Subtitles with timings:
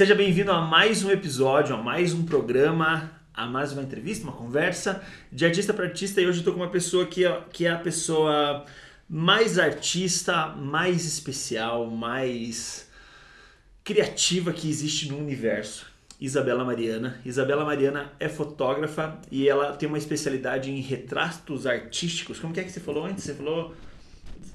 [0.00, 4.32] Seja bem-vindo a mais um episódio, a mais um programa, a mais uma entrevista, uma
[4.32, 6.22] conversa de artista para artista.
[6.22, 8.64] E hoje eu tô com uma pessoa que é, que é a pessoa
[9.06, 12.88] mais artista, mais especial, mais
[13.84, 15.84] criativa que existe no universo.
[16.18, 17.20] Isabela Mariana.
[17.22, 22.38] Isabela Mariana é fotógrafa e ela tem uma especialidade em retratos artísticos.
[22.38, 23.24] Como que é que você falou antes?
[23.24, 23.74] Você falou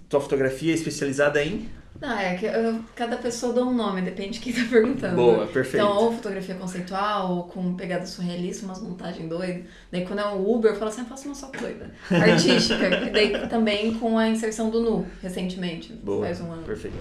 [0.09, 1.70] tua fotografia é especializada em
[2.02, 5.16] Não, é que eu- cada pessoa dá um nome, depende de quem tá perguntando.
[5.16, 5.84] Boa, perfeito.
[5.84, 9.64] Então, ou fotografia conceitual, ou com pegada surrealista, umas montagens doidas.
[9.92, 11.92] Daí, quando é um Uber, eu falo assim, eu faço uma só doida.
[12.11, 12.89] Artística.
[13.11, 15.93] daí, também com a inserção do nu, recentemente.
[15.93, 16.64] Boa, Faz um ano.
[16.64, 16.96] perfeito.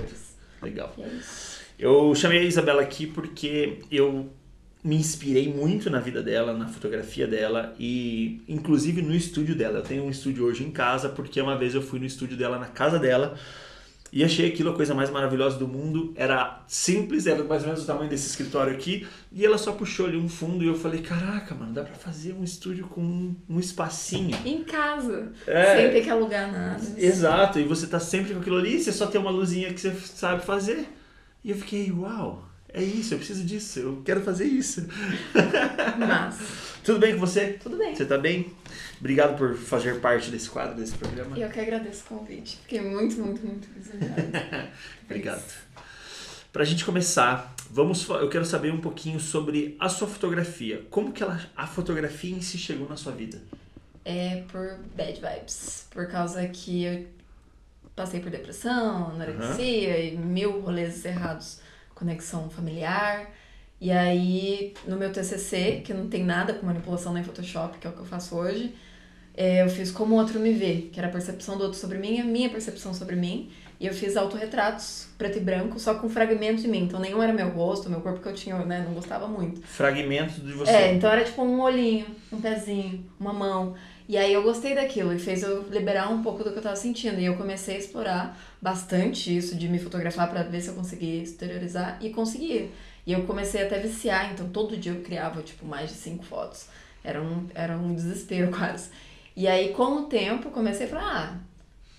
[0.62, 0.94] legal.
[0.98, 1.04] É.
[1.78, 4.30] Eu chamei a Isabela aqui porque eu
[4.82, 9.78] me inspirei muito na vida dela, na fotografia dela e inclusive no estúdio dela.
[9.78, 12.58] Eu tenho um estúdio hoje em casa porque uma vez eu fui no estúdio dela,
[12.58, 13.36] na casa dela,
[14.14, 16.12] e achei aquilo a coisa mais maravilhosa do mundo.
[16.14, 20.06] Era simples, era mais ou menos o tamanho desse escritório aqui, e ela só puxou
[20.06, 23.36] ali um fundo e eu falei: "Caraca, mano, dá pra fazer um estúdio com um,
[23.48, 24.38] um espacinho".
[24.44, 25.32] Em casa.
[25.48, 25.76] É.
[25.76, 26.80] Sem ter que alugar nada.
[26.96, 29.90] Exato, e você tá sempre com aquilo ali, você só tem uma luzinha que você
[29.92, 30.88] sabe fazer.
[31.42, 34.86] E eu fiquei, uau, é isso, eu preciso disso, eu quero fazer isso.
[35.98, 36.38] Mas,
[36.84, 37.58] Tudo bem com você?
[37.62, 37.94] tudo bem.
[37.96, 38.52] Você tá bem?
[39.04, 41.38] Obrigado por fazer parte desse quadro, desse programa.
[41.38, 42.56] Eu que agradeço o convite.
[42.62, 44.70] Fiquei muito, muito, muito lisonjeada.
[45.04, 45.44] Obrigado.
[46.50, 50.86] Pra gente começar, vamos, eu quero saber um pouquinho sobre a sua fotografia.
[50.88, 53.42] Como que ela, a fotografia em si chegou na sua vida?
[54.06, 55.86] É por bad vibes.
[55.90, 57.06] Por causa que eu
[57.94, 61.60] passei por depressão, anorexia e mil rolês errados.
[61.94, 63.30] Conexão familiar.
[63.78, 67.90] E aí, no meu TCC, que não tem nada com manipulação nem Photoshop, que é
[67.90, 68.74] o que eu faço hoje,
[69.36, 71.98] é, eu fiz como o outro me vê, que era a percepção do outro sobre
[71.98, 73.50] mim, a minha percepção sobre mim.
[73.80, 76.84] E eu fiz autorretratos, preto e branco, só com fragmentos de mim.
[76.84, 78.84] Então, nenhum era meu rosto, meu corpo que eu tinha, né?
[78.86, 79.60] Não gostava muito.
[79.62, 80.70] Fragmentos de você.
[80.70, 83.74] É, então era tipo um olhinho, um pezinho, uma mão.
[84.08, 86.76] E aí eu gostei daquilo e fez eu liberar um pouco do que eu tava
[86.76, 87.18] sentindo.
[87.18, 91.22] E eu comecei a explorar bastante isso de me fotografar pra ver se eu conseguia
[91.22, 92.70] exteriorizar e conseguia.
[93.06, 96.24] E eu comecei até a viciar, então todo dia eu criava tipo mais de cinco
[96.24, 96.66] fotos.
[97.02, 98.90] Era um, era um desespero quase.
[99.36, 101.38] E aí com o tempo comecei a falar, ah,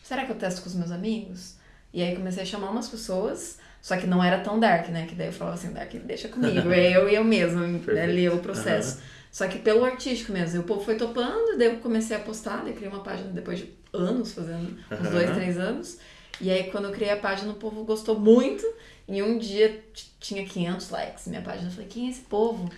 [0.04, 1.56] será que eu testo com os meus amigos?
[1.94, 5.06] E aí comecei a chamar umas pessoas, só que não era tão dark, né?
[5.06, 8.00] Que daí eu falava assim, dark, deixa comigo, é eu e eu mesma, Perfeito.
[8.00, 9.00] ali o processo.
[9.32, 10.58] Só que pelo artístico mesmo.
[10.58, 13.60] E o povo foi topando, daí eu comecei a postar, daí criei uma página depois
[13.60, 15.10] de anos fazendo, uns Aham.
[15.12, 15.98] dois, três anos.
[16.40, 18.66] E aí quando eu criei a página, o povo gostou muito.
[19.08, 19.84] Em um dia
[20.20, 21.68] tinha 500 likes minha página.
[21.68, 22.70] Eu falei, quem é esse povo?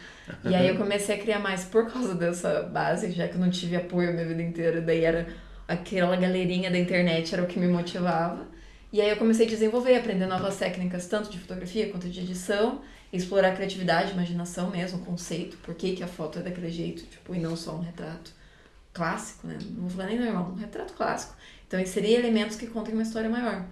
[0.43, 3.49] E aí eu comecei a criar mais por causa dessa base, já que eu não
[3.49, 4.81] tive apoio a minha vida inteira.
[4.81, 5.27] Daí era
[5.67, 8.45] aquela galerinha da internet, era o que me motivava.
[8.91, 12.81] E aí eu comecei a desenvolver, aprender novas técnicas, tanto de fotografia quanto de edição,
[13.11, 17.39] explorar criatividade, imaginação mesmo, conceito, por que, que a foto é daquele jeito, tipo, e
[17.39, 18.31] não só um retrato
[18.93, 19.57] clássico, né?
[19.61, 21.35] Não vou falar nem normal, um retrato clássico.
[21.67, 23.65] Então inserir elementos que contem uma história maior.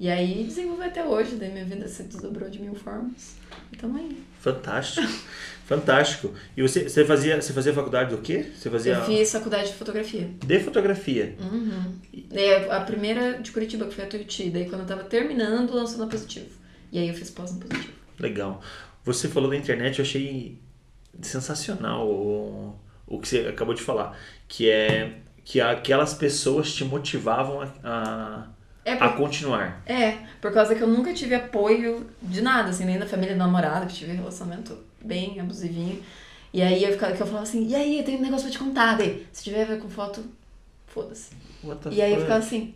[0.00, 3.36] E aí desenvolvi até hoje, daí minha vida se desdobrou de mil formas.
[3.72, 4.22] E tamo aí.
[4.40, 5.06] Fantástico.
[5.66, 6.32] Fantástico.
[6.56, 8.50] E você, você fazia, você fazia faculdade do quê?
[8.56, 10.30] Você fazia Eu fiz faculdade de fotografia.
[10.42, 11.36] de fotografia.
[11.40, 11.94] Uhum.
[12.30, 14.50] Daí a primeira de Curitiba, que foi a Tuiuti.
[14.50, 16.48] Daí quando eu tava terminando, lançou na Positivo.
[16.90, 17.92] E aí eu fiz pós no Positivo.
[18.18, 18.62] Legal.
[19.04, 20.58] Você falou da internet, eu achei
[21.20, 27.62] sensacional o, o que você acabou de falar, que é que aquelas pessoas te motivavam
[27.62, 28.48] a, a,
[28.88, 29.82] É, a por, continuar.
[29.86, 33.38] é, por causa que eu nunca tive apoio de nada, assim, nem da família do
[33.38, 36.02] namorado, que tive um relacionamento bem abusivinho.
[36.52, 38.52] E aí eu, ficava, que eu falava assim, e aí, eu tenho um negócio pra
[38.52, 38.96] te contar.
[38.96, 40.24] Daí, se tiver a ver com foto,
[40.86, 41.30] foda-se.
[41.90, 42.74] E aí eu ficava assim,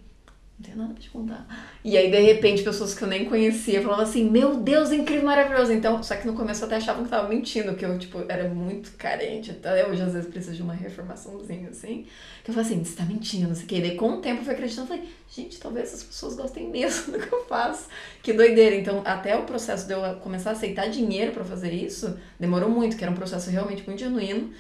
[0.58, 1.46] não tenho nada pra te contar.
[1.84, 5.72] E aí, de repente, pessoas que eu nem conhecia falavam assim, meu Deus, incrível, maravilhoso.
[5.72, 8.92] Então, só que no começo até achavam que tava mentindo, que eu, tipo, era muito
[8.92, 9.50] carente.
[9.50, 12.06] Até hoje, às vezes, preciso de uma reformaçãozinha, assim.
[12.44, 13.76] Que eu falei assim, você tá mentindo, não sei o quê.
[13.76, 16.68] E daí, com o tempo, eu fui acreditando, eu falei, gente, talvez essas pessoas gostem
[16.68, 17.88] mesmo do que eu faço.
[18.22, 18.76] Que doideira.
[18.76, 22.97] Então, até o processo de eu começar a aceitar dinheiro pra fazer isso, demorou muito,
[22.97, 24.53] que era um processo realmente muito genuíno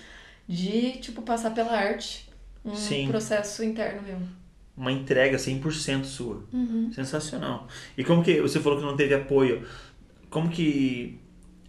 [0.48, 2.28] de, tipo, passar pela arte.
[2.64, 3.08] Um Sim.
[3.08, 4.41] processo interno meu.
[4.76, 6.42] Uma entrega 100% sua.
[6.52, 6.90] Uhum.
[6.94, 7.66] Sensacional.
[7.96, 9.62] E como que você falou que não teve apoio?
[10.30, 11.18] Como que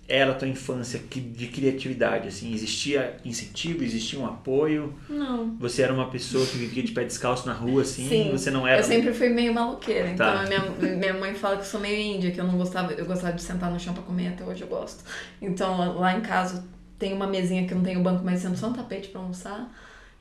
[0.07, 2.27] era a tua infância de criatividade?
[2.27, 4.93] Assim, existia incentivo, existia um apoio?
[5.09, 5.55] Não.
[5.59, 8.07] Você era uma pessoa que vivia de pé descalço na rua, assim?
[8.07, 8.29] Sim.
[8.31, 8.79] Você não era.
[8.79, 10.09] Eu sempre fui meio maluqueira.
[10.09, 10.41] Então Tá.
[10.41, 13.05] a minha, minha mãe fala que eu sou meio índia, que eu não gostava, eu
[13.05, 15.03] gostava de sentar no chão pra comer, até hoje eu gosto.
[15.41, 16.65] Então lá em casa
[16.99, 19.69] tem uma mesinha que não tem o banco, mas sendo só um tapete pra almoçar.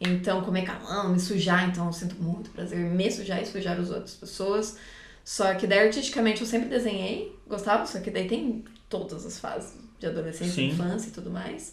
[0.05, 3.41] Então comer com a mão, me sujar, então eu sinto muito prazer em me sujar
[3.41, 4.77] e sujar as outras pessoas.
[5.25, 9.79] Só que daí artisticamente eu sempre desenhei, gostava, só que daí tem todas as fases
[9.99, 10.69] de adolescência, Sim.
[10.69, 11.73] infância e tudo mais.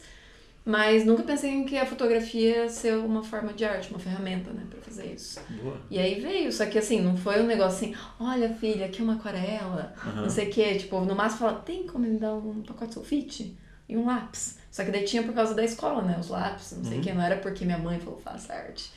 [0.64, 4.52] Mas nunca pensei em que a fotografia ia ser uma forma de arte, uma ferramenta,
[4.52, 5.40] né, pra fazer isso.
[5.50, 5.78] Boa.
[5.90, 9.04] E aí veio, só que assim, não foi um negócio assim, olha filha, aqui é
[9.04, 10.22] uma aquarela, Aham.
[10.22, 12.94] não sei o que, tipo, no máximo fala, tem como me dar um pacote de
[12.94, 13.58] sulfite
[13.90, 14.58] e um lápis?
[14.72, 17.02] Só que daí tinha por causa da escola, né, os lápis, não sei o Uhum.
[17.02, 18.92] que, não era porque minha mãe falou, faça arte.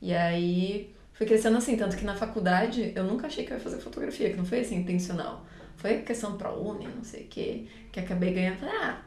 [0.00, 3.62] E aí foi crescendo assim, tanto que na faculdade eu nunca achei que eu ia
[3.62, 5.44] fazer fotografia, que não foi assim intencional.
[5.76, 8.98] Foi questão pra uni, não sei o que, que acabei ganhando, falei, ah,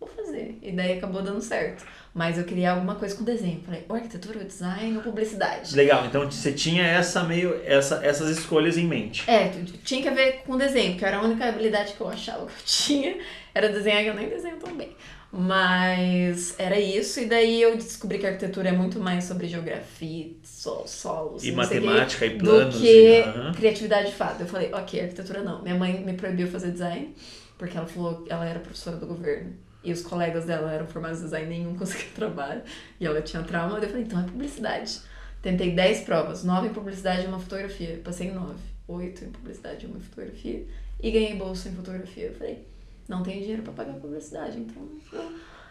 [0.00, 0.58] vou fazer.
[0.62, 1.84] E daí acabou dando certo.
[2.12, 3.60] Mas eu queria alguma coisa com desenho.
[3.64, 5.76] Falei, ou arquitetura, ou design, ou publicidade.
[5.76, 9.30] Legal, então você tinha essa meio essa, essas escolhas em mente.
[9.30, 9.50] É,
[9.84, 12.56] tinha que ver com desenho, porque era a única habilidade que eu achava que eu
[12.64, 13.16] tinha.
[13.54, 14.96] Era desenhar, que eu nem desenho tão bem.
[15.32, 20.32] Mas era isso, e daí eu descobri que a arquitetura é muito mais sobre geografia,
[20.42, 22.76] sol, solos, E matemática e do planos.
[22.76, 23.52] que e, aham.
[23.54, 24.40] criatividade de fato.
[24.40, 25.62] Eu falei, ok, arquitetura não.
[25.62, 27.14] Minha mãe me proibiu fazer design,
[27.56, 29.52] porque ela falou que ela era professora do governo.
[29.82, 32.62] E os colegas dela eram formados em design, nenhum conseguia trabalho.
[32.98, 33.78] E ela tinha trauma.
[33.78, 35.00] Eu falei, então é publicidade.
[35.42, 38.00] Tentei 10 provas, 9 em publicidade e uma fotografia.
[38.04, 38.54] Passei em 9.
[38.86, 40.66] 8 em publicidade e uma fotografia.
[41.00, 42.26] E ganhei bolsa em fotografia.
[42.26, 42.66] Eu falei,
[43.08, 44.88] não tenho dinheiro pra pagar publicidade, então.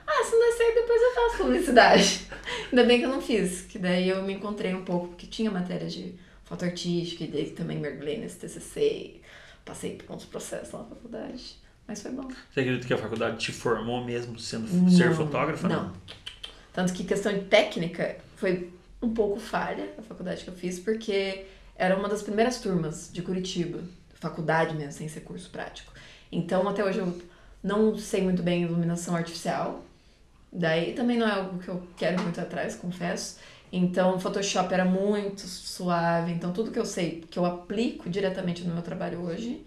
[0.08, 2.28] Ah, se não der certo, depois eu faço publicidade.
[2.72, 5.52] Ainda bem que eu não fiz, que daí eu me encontrei um pouco, porque tinha
[5.52, 9.22] matéria de foto artística, e daí também mergulhei nesse TCC,
[9.64, 11.58] passei por uns processos lá na faculdade.
[11.90, 12.28] Mas foi bom.
[12.54, 15.68] Você acredita que a faculdade te formou mesmo sendo ser Não, fotógrafa?
[15.68, 15.92] Não.
[16.72, 18.72] Tanto que questão de técnica foi
[19.02, 23.24] um pouco falha a faculdade que eu fiz, porque era uma das primeiras turmas de
[23.24, 23.80] Curitiba,
[24.14, 25.92] faculdade mesmo, sem ser curso prático.
[26.32, 27.20] Então, até hoje eu
[27.64, 29.84] não sei muito bem iluminação artificial.
[30.54, 33.38] Daí também não é algo que eu quero muito atrás, confesso.
[33.72, 36.34] Então, o Photoshop era muito suave.
[36.34, 39.66] Então, tudo que eu sei, que eu aplico diretamente no meu trabalho hoje,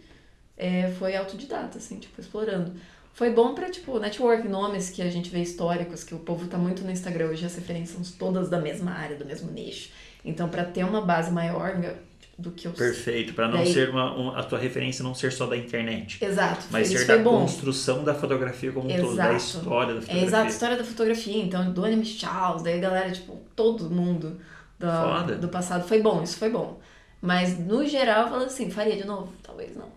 [0.63, 2.73] é, foi autodidata, assim, tipo, explorando.
[3.15, 6.57] Foi bom pra, tipo, network, nomes que a gente vê históricos, que o povo tá
[6.57, 9.91] muito no Instagram hoje, as referências são todas da mesma área, do mesmo nicho.
[10.25, 11.75] Então, pra ter uma base maior
[12.21, 15.15] tipo, do que eu Perfeito, para não Daí- ser uma, um- a tua referência não
[15.15, 17.41] ser só da internet, Exato, mas ser da bom.
[17.43, 20.25] construção da fotografia como um todo, da história da É fotografia.
[20.25, 24.41] exato, história da fotografia, então, do Anime Charles, daí a galera, tipo, todo mundo
[24.81, 25.35] Foda.
[25.37, 25.87] do passado.
[25.87, 26.81] Foi bom, isso foi bom.
[27.21, 29.33] Mas, no geral, eu falo assim, faria de novo?
[29.43, 29.89] Talvez não.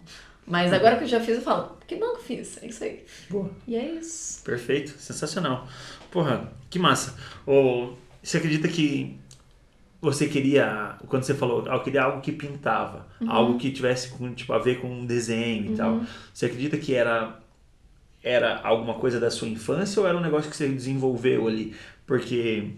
[0.48, 3.04] Mas agora que eu já fiz, eu falo, que bom que fiz, é isso aí.
[3.30, 3.50] Boa.
[3.68, 4.44] E é isso.
[4.44, 5.68] Perfeito, sensacional.
[6.12, 7.16] Porra, que massa.
[7.46, 9.18] Ou você acredita que
[10.00, 13.32] você queria, quando você falou, ah, eu queria algo que pintava, Uhum.
[13.32, 16.02] algo que tivesse com, tipo, a ver com um desenho e tal.
[16.34, 17.40] Você acredita que era
[18.24, 21.76] era alguma coisa da sua infância ou era um negócio que você desenvolveu ali?
[22.08, 22.72] Porque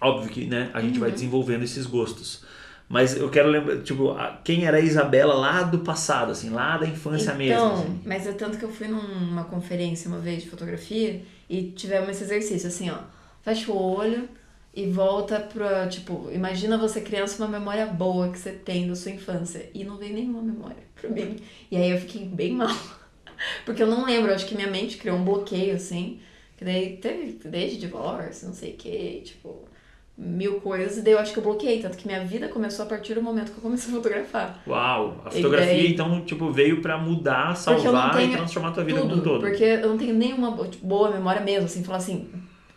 [0.00, 1.14] óbvio que, né, a gente vai Uhum.
[1.14, 2.44] desenvolvendo esses gostos.
[2.88, 4.14] Mas eu quero lembrar, tipo,
[4.44, 7.72] quem era a Isabela lá do passado, assim, lá da infância então, mesmo.
[7.72, 8.00] assim.
[8.04, 12.24] mas é tanto que eu fui numa conferência uma vez de fotografia e tivemos esse
[12.24, 12.98] exercício, assim, ó.
[13.42, 14.28] Fecha o olho
[14.74, 19.12] e volta pra, tipo, imagina você criança uma memória boa que você tem da sua
[19.12, 19.68] infância.
[19.72, 21.36] E não veio nenhuma memória pra mim.
[21.70, 22.68] E aí eu fiquei bem mal.
[23.64, 26.20] Porque eu não lembro, eu acho que minha mente criou um bloqueio, assim.
[26.56, 29.68] Que daí teve desde divórcio, não sei o que, tipo,
[30.16, 30.98] mil coisas.
[30.98, 31.80] E daí eu acho que eu bloqueei.
[31.80, 34.62] Tanto que minha vida começou a partir do momento que eu comecei a fotografar.
[34.66, 38.72] Uau, a fotografia daí- então tipo veio pra mudar, Porque não salvar e transformar a
[38.72, 39.40] tua vida Tudo, como um todo.
[39.40, 42.28] porque eu não tenho nenhuma tipo, boa memória mesmo, assim, falar assim,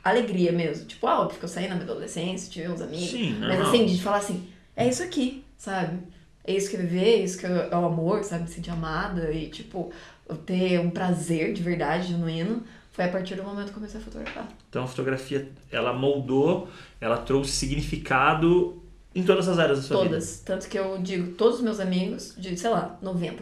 [0.04, 0.86] alegria mesmo.
[0.86, 3.10] Tipo, ah, óbvio que eu saí na minha adolescência, tive uns amigos.
[3.10, 3.68] Sim, mas normal.
[3.68, 6.00] assim, de falar assim, é isso aqui, sabe?
[6.44, 8.44] É isso que é viver, é isso que é o amor, sabe?
[8.44, 9.92] Me sentir amada e, tipo,
[10.30, 12.64] eu ter um prazer de verdade, genuíno.
[12.98, 14.48] Foi a partir do momento que eu comecei a fotografar.
[14.68, 16.68] Então a fotografia ela moldou,
[17.00, 18.82] ela trouxe significado
[19.14, 20.16] em todas as áreas da sua vida.
[20.16, 20.40] Todas.
[20.40, 23.36] Tanto que eu digo, todos os meus amigos, de, sei lá, 90%,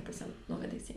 [0.51, 0.95] 95%.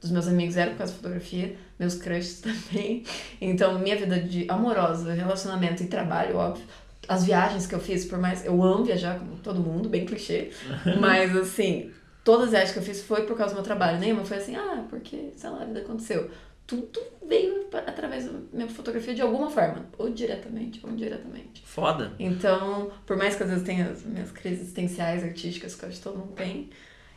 [0.00, 3.04] Dos meus amigos eram por causa da fotografia, meus crushes também.
[3.38, 6.64] Então, minha vida de amorosa, relacionamento e trabalho, óbvio.
[7.06, 8.42] As viagens que eu fiz, por mais.
[8.42, 10.50] Eu amo viajar, como todo mundo, bem clichê.
[10.98, 11.90] Mas, assim,
[12.24, 13.98] todas as viagens que eu fiz foi por causa do meu trabalho.
[13.98, 16.30] Nenhuma foi assim, ah, porque, sei lá, a vida aconteceu.
[16.68, 19.86] Tudo veio através da minha fotografia de alguma forma.
[19.96, 21.62] Ou diretamente, ou indiretamente.
[21.64, 22.12] Foda.
[22.18, 25.96] Então, por mais que às vezes tenha as minhas crises existenciais, artísticas, que eu acho
[25.96, 26.68] que todo mundo tem,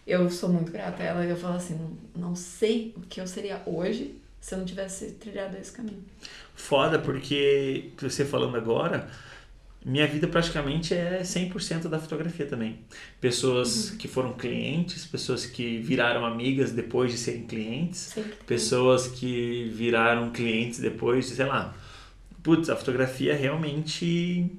[0.07, 3.19] eu sou muito grata a ela e eu falo assim, não, não sei o que
[3.19, 6.03] eu seria hoje se eu não tivesse trilhado esse caminho.
[6.55, 9.09] Foda porque você falando agora,
[9.85, 12.79] minha vida praticamente é 100% da fotografia também.
[13.19, 13.97] Pessoas Uhum.
[13.97, 18.35] que foram clientes, pessoas que viraram amigas depois de serem clientes, Sempre.
[18.45, 21.75] pessoas que viraram clientes depois de, sei lá.
[22.43, 24.51] Putz, a fotografia realmente.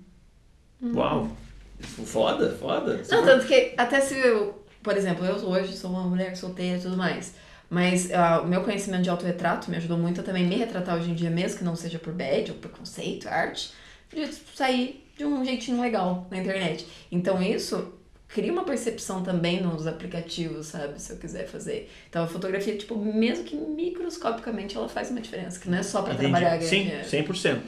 [0.94, 1.36] Uau!
[1.80, 2.92] Foda, foda.
[2.96, 3.02] Uhum.
[3.10, 6.82] Não, tanto que até se eu, por exemplo, eu hoje sou uma mulher solteira e
[6.82, 7.34] tudo mais,
[7.70, 11.10] Mas uh, o meu conhecimento de autorretrato me ajudou muito a também me retratar hoje
[11.10, 13.72] em dia, mesmo que não seja por bad ou preconceito, arte,
[14.12, 16.86] de sair de um jeitinho legal na internet.
[17.10, 17.92] Então isso
[18.28, 21.00] cria uma percepção também nos aplicativos, sabe?
[21.00, 21.90] Se eu quiser fazer.
[22.08, 26.02] Então a fotografia, tipo, mesmo que microscopicamente ela faz uma diferença, que não é só
[26.02, 26.60] para trabalhar.
[26.60, 27.60] Sim, 100%.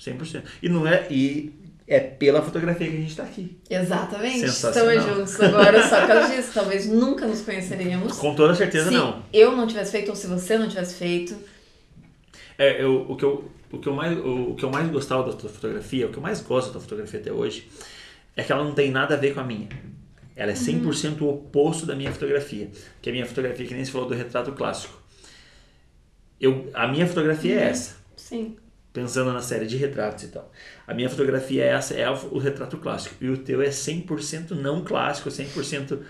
[0.00, 0.42] 100%.
[0.62, 1.52] E não é e
[1.86, 3.56] é pela fotografia que a gente está aqui.
[3.68, 4.44] Exatamente.
[4.44, 6.50] Estamos juntos agora só por causa disso.
[6.52, 8.18] Talvez nunca nos conheceríamos.
[8.18, 9.22] Com toda certeza se não.
[9.32, 11.34] eu não tivesse feito ou se você não tivesse feito.
[12.58, 15.30] É, eu, o, que eu, o, que eu mais, o, o que eu mais gostava
[15.30, 17.68] da tua fotografia, o que eu mais gosto da fotografia até hoje,
[18.36, 19.68] é que ela não tem nada a ver com a minha.
[20.34, 21.26] Ela é 100% uhum.
[21.26, 22.68] o oposto da minha fotografia.
[23.00, 25.00] Que a minha fotografia, que nem se falou do retrato clássico.
[26.40, 27.62] Eu, a minha fotografia é uhum.
[27.62, 27.96] é essa.
[28.16, 28.56] Sim
[28.98, 30.50] pensando na série de retratos e tal.
[30.86, 33.14] A minha fotografia é essa, é o retrato clássico.
[33.20, 36.00] E o teu é 100% não clássico, 100%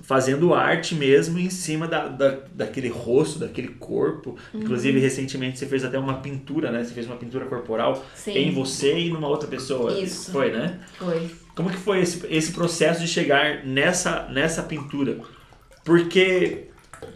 [0.00, 4.36] fazendo arte mesmo em cima da, da, daquele rosto, daquele corpo.
[4.52, 4.60] Uhum.
[4.60, 6.82] Inclusive, recentemente você fez até uma pintura, né?
[6.82, 8.32] Você fez uma pintura corporal Sim.
[8.32, 9.92] em você e numa outra pessoa.
[9.92, 10.32] Isso.
[10.32, 10.80] Foi, né?
[10.98, 11.30] Foi.
[11.54, 15.18] Como que foi esse, esse processo de chegar nessa, nessa pintura?
[15.84, 16.68] Porque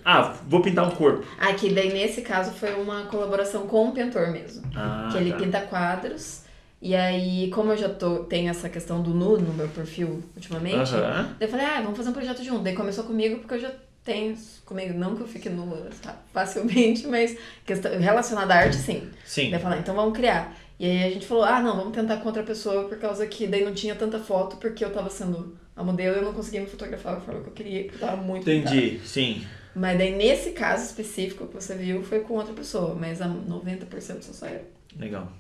[0.04, 1.24] ah, vou pintar um corpo.
[1.38, 4.62] Aqui, daí nesse caso foi uma colaboração com o pintor mesmo.
[4.74, 5.38] Ah, que ele tá.
[5.38, 6.45] pinta quadros.
[6.80, 10.94] E aí, como eu já tô, tenho essa questão do nu no meu perfil ultimamente,
[10.94, 11.00] uhum.
[11.00, 12.62] daí eu falei, ah, vamos fazer um projeto junto.
[12.62, 13.72] Daí começou comigo porque eu já
[14.04, 19.08] tenho comigo, não que eu fique nua tá, facilmente, mas questão, relacionada à arte, sim.
[19.24, 19.50] Sim.
[19.50, 20.56] Daí eu falei, ah, então vamos criar.
[20.78, 23.46] E aí a gente falou, ah, não, vamos tentar com outra pessoa, por causa que
[23.46, 26.60] daí não tinha tanta foto, porque eu tava sendo a modelo e eu não conseguia
[26.60, 29.08] me fotografar da forma que eu queria, porque eu tava muito Entendi, pintado.
[29.08, 29.46] sim.
[29.74, 34.22] Mas daí nesse caso específico que você viu foi com outra pessoa, mas a 90%
[34.22, 34.62] só só eu.
[34.98, 35.30] Legal.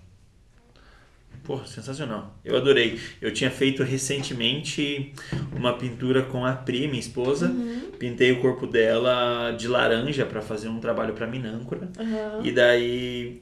[1.44, 2.36] Pô, sensacional.
[2.44, 2.98] Eu adorei.
[3.20, 5.12] Eu tinha feito recentemente
[5.54, 7.46] uma pintura com a Pri, minha esposa.
[7.46, 7.90] Uhum.
[7.98, 11.88] Pintei o corpo dela de laranja para fazer um trabalho para Minâncora.
[11.98, 12.44] Uhum.
[12.44, 13.40] E daí,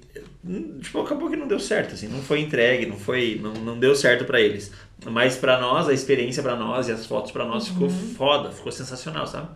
[0.80, 3.94] tipo, acabou que não deu certo, assim, não foi entregue, não foi, não, não deu
[3.94, 4.72] certo para eles.
[5.06, 7.74] Mas para nós, a experiência para nós e as fotos para nós uhum.
[7.74, 9.48] ficou foda, ficou sensacional, sabe?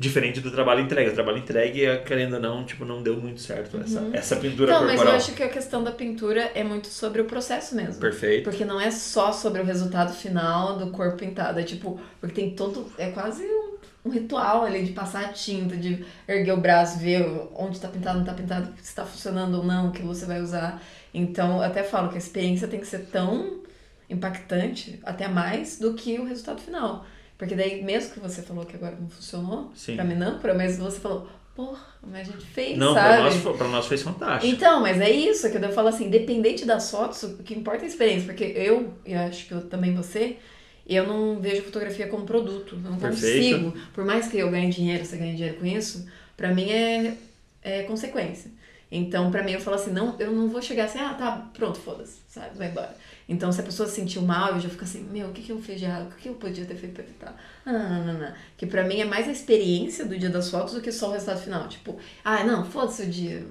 [0.00, 1.10] Diferente do trabalho entregue.
[1.10, 3.82] O trabalho entregue, querendo ou não, tipo, não deu muito certo uhum.
[3.82, 5.04] essa, essa pintura não, corporal.
[5.04, 8.00] mas eu acho que a questão da pintura é muito sobre o processo mesmo.
[8.00, 8.44] Perfeito.
[8.44, 11.58] Porque não é só sobre o resultado final do corpo pintado.
[11.58, 12.86] É tipo, porque tem todo.
[12.96, 13.74] É quase um,
[14.04, 17.26] um ritual ali de passar a tinta, de erguer o braço, ver
[17.56, 20.40] onde está pintado, não está pintado, se está funcionando ou não, o que você vai
[20.40, 20.80] usar.
[21.12, 23.62] Então, eu até falo que a experiência tem que ser tão
[24.08, 27.04] impactante, até mais, do que o resultado final.
[27.38, 29.94] Porque daí, mesmo que você falou que agora não funcionou, Sim.
[29.94, 33.08] pra mim não, mas você falou, porra, mas a gente fez, não, sabe?
[33.08, 34.52] Não, pra nós, pra nós fez fantástico.
[34.52, 37.84] Então, mas é isso que eu falo assim, independente das fotos, o que importa é
[37.84, 38.26] a experiência.
[38.26, 40.36] Porque eu, e acho que eu, também você,
[40.84, 42.74] eu não vejo fotografia como produto.
[42.84, 43.60] Eu não Perfeito.
[43.60, 43.88] consigo.
[43.92, 47.14] Por mais que eu ganhe dinheiro, você ganhe dinheiro com isso, pra mim é,
[47.62, 48.50] é consequência.
[48.90, 51.78] Então, pra mim, eu falo assim, não, eu não vou chegar assim, ah, tá, pronto,
[51.78, 52.96] foda-se, sabe, vai embora.
[53.28, 55.52] Então, se a pessoa se sentiu mal, eu já fico assim, meu, o que, que
[55.52, 56.06] eu fiz de errado?
[56.06, 57.36] O que, que eu podia ter feito pra evitar?
[57.66, 58.32] Ah, não, não, não.
[58.56, 61.12] Que pra mim é mais a experiência do dia das fotos do que só o
[61.12, 61.68] resultado final.
[61.68, 63.46] Tipo, ah, não, foda-se o dia.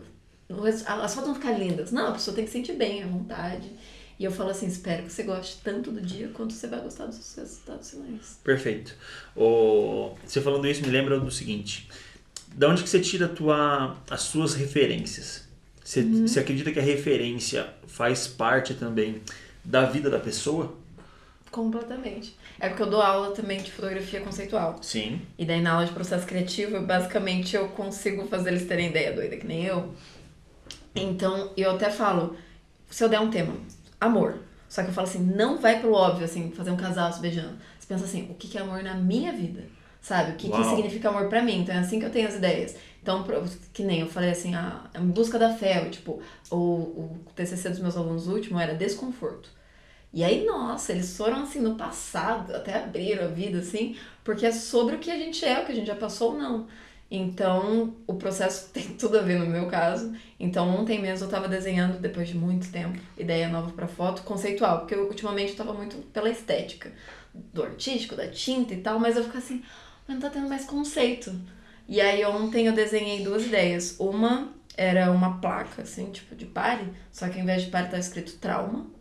[0.50, 1.92] As fotos vão ficar lindas.
[1.92, 3.72] Não, a pessoa tem que sentir bem, à vontade.
[4.20, 7.06] E eu falo assim, espero que você goste tanto do dia quanto você vai gostar
[7.06, 8.40] dos resultados finais.
[8.44, 8.96] Perfeito.
[9.36, 10.16] O...
[10.26, 11.88] Você falando isso me lembra do seguinte.
[12.56, 15.46] Da onde que você tira tua, as suas referências?
[15.84, 16.28] Você, uhum.
[16.28, 19.22] você acredita que a referência faz parte também
[19.68, 20.74] da vida da pessoa?
[21.52, 22.38] Completamente.
[22.58, 24.78] É porque eu dou aula também de fotografia conceitual.
[24.82, 25.22] Sim.
[25.38, 29.36] E daí na aula de processo criativo, basicamente eu consigo fazer eles terem ideia doida,
[29.36, 29.94] que nem eu.
[30.96, 32.36] Então, eu até falo,
[32.90, 33.54] se eu der um tema,
[34.00, 34.40] amor.
[34.70, 37.58] Só que eu falo assim, não vai pro óbvio, assim, fazer um casal se beijando.
[37.78, 39.64] Você pensa assim, o que é amor na minha vida?
[40.02, 40.32] Sabe?
[40.32, 41.62] O que, que significa amor para mim?
[41.62, 42.76] Então é assim que eu tenho as ideias.
[43.02, 43.26] Então,
[43.74, 46.22] que nem eu falei assim, a, em busca da fé, tipo,
[46.52, 49.57] o, o TCC dos meus alunos último era desconforto.
[50.18, 54.52] E aí, nossa, eles foram assim no passado, até abriram a vida assim, porque é
[54.52, 56.68] sobre o que a gente é, o que a gente já passou ou não.
[57.10, 60.16] Então, o processo tem tudo a ver no meu caso.
[60.40, 64.80] Então, ontem mesmo eu estava desenhando, depois de muito tempo, ideia nova para foto, conceitual,
[64.80, 66.92] porque eu, ultimamente eu estava muito pela estética,
[67.32, 69.62] do artístico, da tinta e tal, mas eu fico assim,
[70.08, 71.32] mas não tá tendo mais conceito.
[71.88, 73.96] E aí, ontem eu desenhei duas ideias.
[74.00, 78.00] Uma era uma placa, assim, tipo de pare, só que ao invés de pare tá
[78.00, 78.97] escrito trauma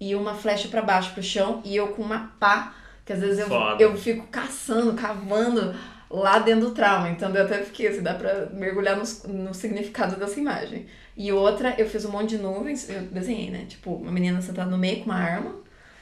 [0.00, 2.74] e uma flecha para baixo pro chão e eu com uma pá,
[3.04, 5.74] que às vezes eu, eu fico caçando, cavando
[6.10, 7.10] lá dentro do trauma.
[7.10, 10.86] Então eu até fiquei assim, dá pra mergulhar no, no significado dessa imagem.
[11.16, 13.66] E outra, eu fiz um monte de nuvens, eu desenhei, né?
[13.68, 15.56] Tipo, uma menina sentada no meio com uma arma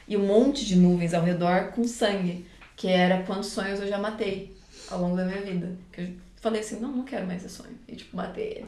[0.06, 3.98] e um monte de nuvens ao redor com sangue, que era quantos sonhos eu já
[3.98, 4.54] matei
[4.90, 5.76] ao longo da minha vida.
[5.90, 7.76] Que eu falei assim, não, não quero mais esse sonho.
[7.88, 8.66] E, tipo, matei ele.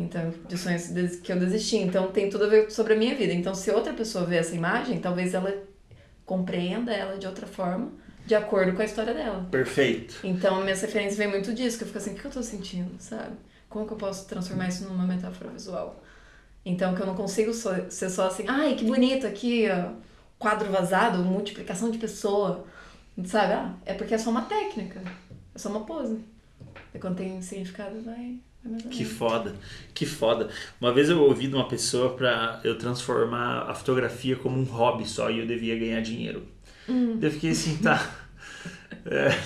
[0.00, 0.86] Então, de sonhos
[1.16, 1.76] que eu desisti.
[1.76, 3.32] Então, tem tudo a ver sobre a minha vida.
[3.32, 5.52] Então, se outra pessoa vê essa imagem, talvez ela
[6.24, 7.90] compreenda ela de outra forma,
[8.24, 9.48] de acordo com a história dela.
[9.50, 10.20] Perfeito.
[10.22, 12.94] Então, minhas referências vêm muito disso, que eu fico assim, o que eu tô sentindo,
[12.98, 13.34] sabe?
[13.68, 16.02] Como que eu posso transformar isso numa metáfora visual?
[16.64, 19.94] Então, que eu não consigo ser só assim, ai, que bonito aqui, ó,
[20.38, 22.66] quadro vazado, multiplicação de pessoa,
[23.24, 23.54] sabe?
[23.54, 25.02] Ah, é porque é só uma técnica,
[25.54, 26.18] é só uma pose.
[26.94, 28.38] E quando tem significado, vai,
[28.90, 29.54] que foda,
[29.94, 30.48] que foda.
[30.80, 35.08] Uma vez eu ouvi de uma pessoa para eu transformar a fotografia como um hobby
[35.08, 36.46] só e eu devia ganhar dinheiro.
[36.88, 37.18] Hum.
[37.20, 38.14] Eu fiquei assim, tá.
[39.10, 39.38] É,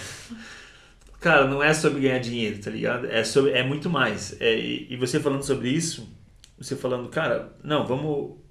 [1.21, 3.07] cara, não é sobre ganhar dinheiro, tá ligado?
[3.07, 4.37] É, sobre, é muito mais.
[4.41, 6.09] É, e, você falando sobre isso,
[6.59, 8.07] você falando, cara, não, vamos.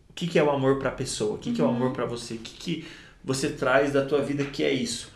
[0.10, 1.36] O que, que é o amor pra pessoa?
[1.36, 1.56] O que, uhum.
[1.56, 1.94] que é o amor uhum.
[1.94, 2.36] para você?
[2.36, 2.88] O que, que
[3.24, 5.12] você traz da tua vida que é isso?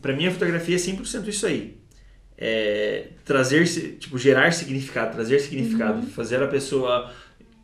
[0.00, 1.79] Para mim, a fotografia é 100% isso aí
[2.40, 3.66] é, trazer,
[3.98, 6.06] tipo, gerar significado, trazer significado, uhum.
[6.06, 7.12] fazer a pessoa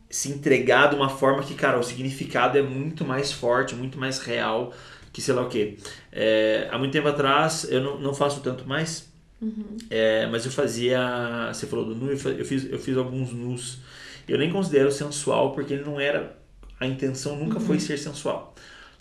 [0.09, 4.19] se entregar de uma forma que, cara, o significado é muito mais forte, muito mais
[4.19, 4.73] real
[5.11, 5.79] que sei lá o que.
[6.11, 9.75] É, há muito tempo atrás, eu não, não faço tanto mais, uhum.
[9.89, 13.79] é, mas eu fazia, você falou do nu, eu fiz, eu fiz alguns nus.
[14.27, 16.37] Eu nem considero sensual porque ele não era,
[16.79, 17.65] a intenção nunca uhum.
[17.65, 18.53] foi ser sensual.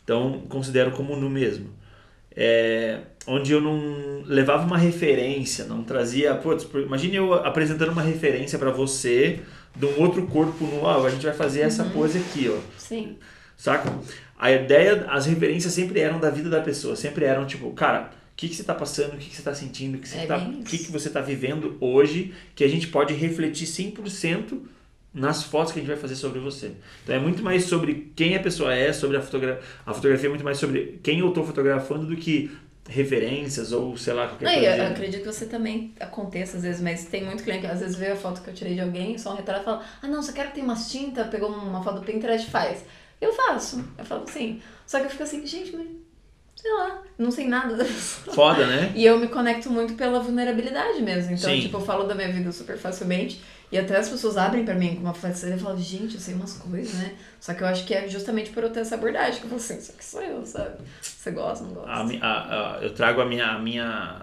[0.03, 1.69] Então, considero como nu mesmo
[2.37, 6.35] é, onde eu não levava uma referência, não trazia.
[6.35, 9.41] Putz, imagine eu apresentando uma referência para você
[9.75, 10.87] de um outro corpo no.
[10.87, 11.91] Ah, a gente vai fazer essa uhum.
[11.91, 12.59] pose aqui, ó.
[12.79, 13.17] Sim.
[13.57, 13.93] Saca?
[14.39, 18.37] A ideia, as referências sempre eram da vida da pessoa, sempre eram tipo, cara, o
[18.37, 20.39] que, que você está passando, o que, que você está sentindo, o que, é tá,
[20.67, 24.61] que, que você está vivendo hoje, que a gente pode refletir 100%
[25.17, 26.73] nas fotos que a gente vai fazer sobre você.
[27.03, 29.63] Então é muito mais sobre quem a pessoa é, sobre a fotografia.
[29.87, 32.51] A fotografia é muito mais sobre quem eu estou fotografando do que
[32.89, 34.77] referências ou sei lá qualquer não, coisa.
[34.77, 37.97] Eu acredito que você também aconteça às vezes, mas tem muito cliente que às vezes
[37.97, 40.23] vê a foto que eu tirei de alguém, só um retrato e fala: "Ah, não,
[40.23, 42.85] só quero que tenha umas tintas, pegou uma foto do Pinterest, faz".
[43.21, 43.85] Eu faço.
[43.97, 44.61] Eu falo sim.
[44.87, 45.87] Só que eu fico assim, gente, mas
[46.55, 48.35] sei lá, não sei nada da pessoa.
[48.35, 48.93] Foda, né?
[48.95, 51.33] E eu me conecto muito pela vulnerabilidade mesmo.
[51.35, 51.61] Então, Sim.
[51.61, 53.41] tipo, eu falo da minha vida super facilmente.
[53.71, 56.35] E até as pessoas abrem pra mim com uma facilidade e falam, gente, eu sei
[56.35, 57.15] umas coisas, né?
[57.41, 59.61] Só que eu acho que é justamente por eu ter essa abordagem, que eu falo
[59.61, 60.77] assim, isso aqui sou eu, sabe?
[61.01, 61.91] Você gosta, não gosta?
[61.91, 64.23] A, a, a, eu trago a minha, a minha.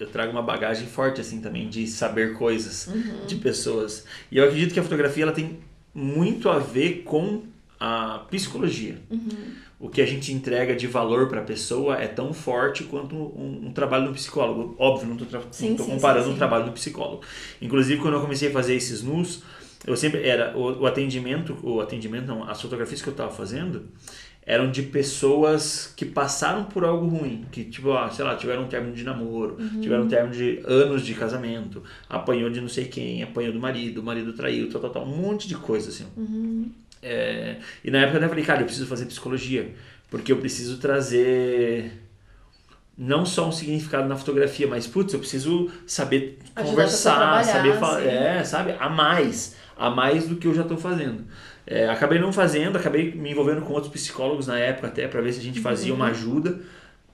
[0.00, 3.24] Eu trago uma bagagem forte, assim, também, de saber coisas uhum.
[3.26, 4.04] de pessoas.
[4.32, 5.60] E eu acredito que a fotografia ela tem
[5.94, 7.44] muito a ver com
[7.78, 8.98] a psicologia.
[9.08, 13.16] Uhum o que a gente entrega de valor para a pessoa é tão forte quanto
[13.16, 14.76] um, um trabalho do psicólogo.
[14.78, 16.32] Óbvio, não estou comparando sim.
[16.34, 17.22] um trabalho do psicólogo.
[17.60, 19.42] Inclusive, quando eu comecei a fazer esses nus,
[19.84, 23.88] eu sempre era o, o atendimento, o atendimento não, as fotografias que eu estava fazendo
[24.46, 28.68] eram de pessoas que passaram por algo ruim, que tipo, ah, sei lá, tiveram um
[28.68, 29.80] término de namoro, uhum.
[29.80, 34.00] tiveram um término de anos de casamento, apanhou de não sei quem, apanhou do marido,
[34.00, 36.06] o marido traiu, tal, tal, tal, um monte de coisa assim.
[36.16, 36.70] Uhum.
[37.02, 39.74] É, e na época eu falei, cara, eu preciso fazer psicologia,
[40.08, 41.92] porque eu preciso trazer
[42.96, 48.44] não só um significado na fotografia, mas putz, eu preciso saber conversar, saber falar, é,
[48.44, 51.24] sabe, a mais, a mais do que eu já estou fazendo.
[51.66, 55.32] É, acabei não fazendo, acabei me envolvendo com outros psicólogos na época até para ver
[55.32, 55.98] se a gente fazia uhum.
[55.98, 56.60] uma ajuda,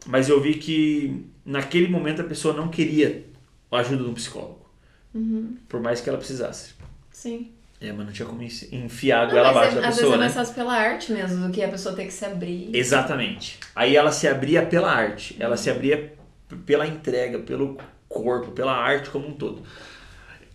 [0.07, 3.25] mas eu vi que naquele momento a pessoa não queria
[3.71, 4.67] a ajuda de um psicólogo,
[5.15, 5.57] uhum.
[5.69, 6.75] por mais que ela precisasse.
[7.11, 7.53] Sim.
[7.81, 10.17] É, mas não tinha como enfiar a goela abaixo é, da pessoa, Às vezes é
[10.17, 10.41] mais né?
[10.41, 12.71] fácil pela arte mesmo, do que a pessoa ter que se abrir.
[12.75, 13.59] Exatamente.
[13.75, 16.13] Aí ela se abria pela arte, ela se abria
[16.67, 19.63] pela entrega, pelo corpo, pela arte como um todo.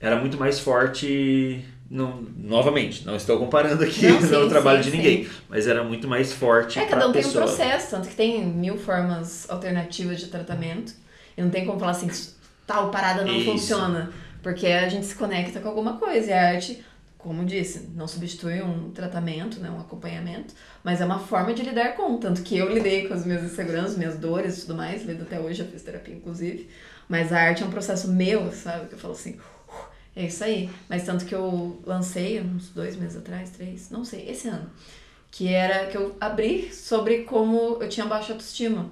[0.01, 4.91] Era muito mais forte, não, novamente, não estou comparando aqui não, sim, o trabalho sim,
[4.91, 5.31] de ninguém, sim.
[5.47, 8.77] mas era muito mais forte É, cada um tem um processo, tanto que tem mil
[8.77, 10.93] formas alternativas de tratamento,
[11.37, 12.09] e não tem como falar assim,
[12.67, 13.51] tal parada não Isso.
[13.51, 16.83] funciona, porque a gente se conecta com alguma coisa, e a arte
[17.23, 21.95] como disse, não substitui um tratamento, né, um acompanhamento, mas é uma forma de lidar
[21.95, 22.17] com.
[22.17, 25.39] Tanto que eu lidei com as minhas inseguranças, minhas dores e tudo mais, lido até
[25.39, 26.69] hoje, já fiz terapia inclusive.
[27.07, 28.87] Mas a arte é um processo meu, sabe?
[28.87, 29.85] Que eu falo assim, uh,
[30.17, 30.69] é isso aí.
[30.89, 34.69] Mas tanto que eu lancei uns dois meses atrás, três, não sei, esse ano.
[35.31, 38.91] Que era que eu abri sobre como eu tinha baixa autoestima.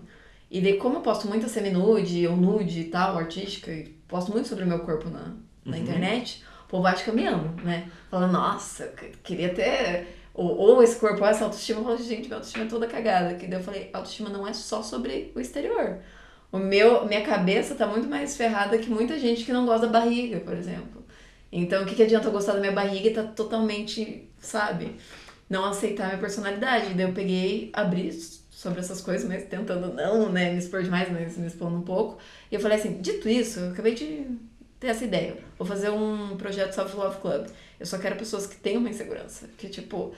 [0.50, 4.32] E daí, como eu posto muito a semi-nude ou nude e tal, artística, e posto
[4.32, 5.34] muito sobre o meu corpo na,
[5.66, 5.84] na uhum.
[5.84, 7.92] internet povo acha que eu me amo, né?
[8.10, 10.08] Fala, nossa, queria ter.
[10.34, 11.82] Ou, ou esse corpo, ou essa autoestima.
[11.82, 13.36] Eu falo, gente, minha autoestima é toda cagada.
[13.36, 16.00] Que daí eu falei, autoestima não é só sobre o exterior.
[16.52, 20.00] O meu, minha cabeça tá muito mais ferrada que muita gente que não gosta da
[20.00, 21.04] barriga, por exemplo.
[21.52, 24.96] Então, o que, que adianta eu gostar da minha barriga e tá totalmente, sabe?
[25.50, 26.94] Não aceitar a minha personalidade.
[26.94, 28.12] Daí eu peguei, abri
[28.50, 32.18] sobre essas coisas, mas tentando não, né, me expor demais, mas me expondo um pouco.
[32.50, 34.28] E eu falei assim, dito isso, eu acabei de
[34.82, 35.38] ter essa ideia.
[35.60, 37.46] Vou fazer um projeto Self Love Club.
[37.80, 39.48] Eu só quero pessoas que tenham uma insegurança.
[39.56, 40.12] Que, tipo,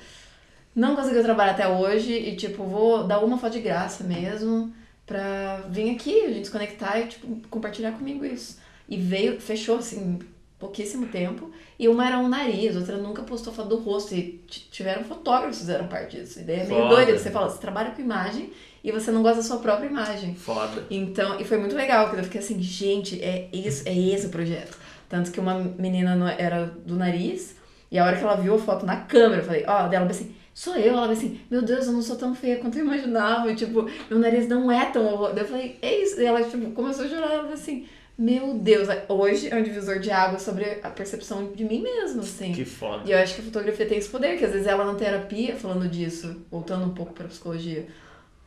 [0.74, 4.74] não conseguiu trabalhar até hoje e, tipo, vou dar uma foto de graça mesmo
[5.06, 8.58] pra vir aqui, a gente se conectar e, tipo, compartilhar comigo isso.
[8.88, 10.20] E veio, fechou, assim,
[10.58, 11.52] pouquíssimo tempo.
[11.78, 14.16] E uma era um nariz, outra nunca postou foto do rosto.
[14.16, 16.40] E tiveram fotógrafos que fizeram parte disso.
[16.40, 16.96] Ideia é meio Foda.
[16.96, 17.20] doida.
[17.20, 18.50] Você fala, você trabalha com imagem
[18.84, 20.36] e você não gosta da sua própria imagem.
[20.36, 20.86] Foda.
[20.90, 24.30] Então, e foi muito legal, porque eu fiquei assim, gente, é isso, é esse o
[24.30, 24.78] projeto.
[25.08, 27.56] Tanto que uma menina era do nariz,
[27.90, 30.36] e a hora que ela viu a foto na câmera, eu falei, ó, dela assim,
[30.54, 33.56] sou eu, ela assim, meu Deus, eu não sou tão feia quanto eu imaginava, e,
[33.56, 35.40] tipo, meu nariz não é tão horroroso.
[35.40, 39.50] Eu falei, é isso, e ela, tipo, começou a chorar, ela assim, meu Deus, hoje
[39.50, 42.52] é um divisor de água sobre a percepção de mim mesma, assim.
[42.52, 43.04] Que foda.
[43.06, 45.56] E eu acho que a fotografia tem esse poder, que às vezes ela na terapia,
[45.56, 47.88] falando disso, voltando um pouco para psicologia,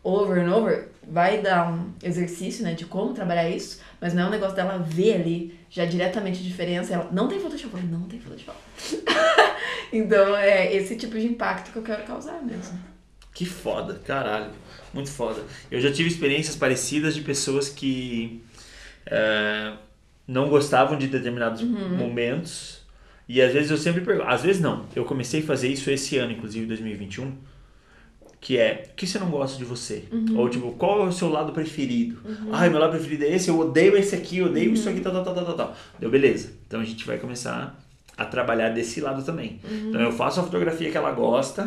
[0.06, 4.26] over and over, vai dar um exercício, né, de como trabalhar isso, mas não é
[4.26, 6.94] um negócio dela ver ali já diretamente a diferença.
[6.94, 8.56] Ela não tem Photoshop, eu falei, não tem Photoshop.
[9.92, 12.78] então é esse tipo de impacto que eu quero causar mesmo.
[13.34, 14.50] Que foda, caralho.
[14.94, 15.42] Muito foda.
[15.70, 18.42] Eu já tive experiências parecidas de pessoas que
[19.04, 19.72] é,
[20.26, 21.96] não gostavam de determinados Uhum.
[21.96, 22.80] momentos.
[23.28, 24.28] E às vezes eu sempre pergunto.
[24.28, 24.86] Às vezes não.
[24.94, 27.36] Eu comecei a fazer isso esse ano, inclusive 2021.
[28.46, 30.04] Que é, o que você não gosta de você?
[30.12, 30.38] Uhum.
[30.38, 32.18] Ou tipo, qual é o seu lado preferido?
[32.52, 34.74] Ai, meu lado preferido é esse, eu odeio esse aqui, eu odeio Uhum.
[34.74, 35.76] isso aqui, tal, tal, tal, tal, tal, tal.
[35.98, 36.52] Deu, beleza.
[36.64, 37.76] Então a gente vai começar
[38.16, 39.58] a trabalhar desse lado também.
[39.68, 39.88] Uhum.
[39.88, 41.64] Então eu faço a fotografia que ela gosta,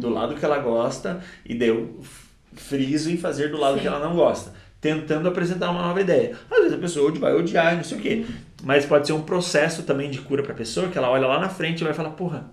[0.00, 3.82] do lado que ela gosta, e daí eu f- friso em fazer do lado Sim.
[3.82, 4.52] que ela não gosta.
[4.80, 6.36] Tentando apresentar uma nova ideia.
[6.50, 8.26] Às vezes a pessoa vai odiar não sei o quê.
[8.64, 11.48] Mas pode ser um processo também de cura pra pessoa, que ela olha lá na
[11.48, 12.50] frente e vai falar, porra,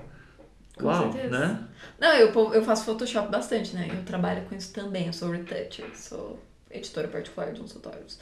[0.79, 1.57] uau, né?
[1.99, 3.89] Não, eu, eu faço Photoshop bastante, né?
[3.91, 5.07] Eu trabalho com isso também.
[5.07, 8.19] Eu sou retoucher, sou editora particular de uns fotógrafos.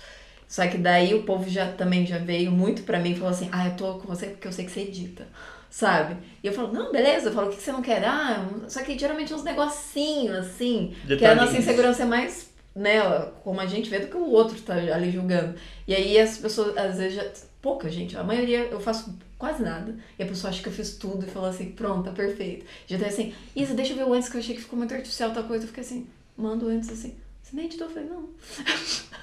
[0.47, 3.49] Só que daí o povo já também já veio muito pra mim e falou assim:
[3.51, 5.27] Ah, eu tô com você porque eu sei que você edita.
[5.69, 6.17] Sabe?
[6.43, 7.29] E eu falo, não, beleza.
[7.29, 8.03] Eu falo, o que que você não quer?
[8.03, 10.93] Ah, só que geralmente uns negocinhos assim.
[11.17, 14.59] Que a nossa insegurança é mais nela, como a gente vê, do que o outro
[14.61, 15.55] tá ali julgando.
[15.87, 17.25] E aí as pessoas, às vezes, já,
[17.61, 19.95] pouca gente, a maioria eu faço quase nada.
[20.17, 22.65] E a pessoa acha que eu fiz tudo e falou assim, pronto, tá perfeito.
[22.87, 24.93] Já tem assim, Isa, deixa eu ver o antes que eu achei que ficou muito
[24.93, 25.63] artificial tal coisa.
[25.63, 27.15] Eu fiquei assim, mando antes assim.
[27.41, 27.87] Você nem editou?
[27.87, 28.29] Eu falei, não.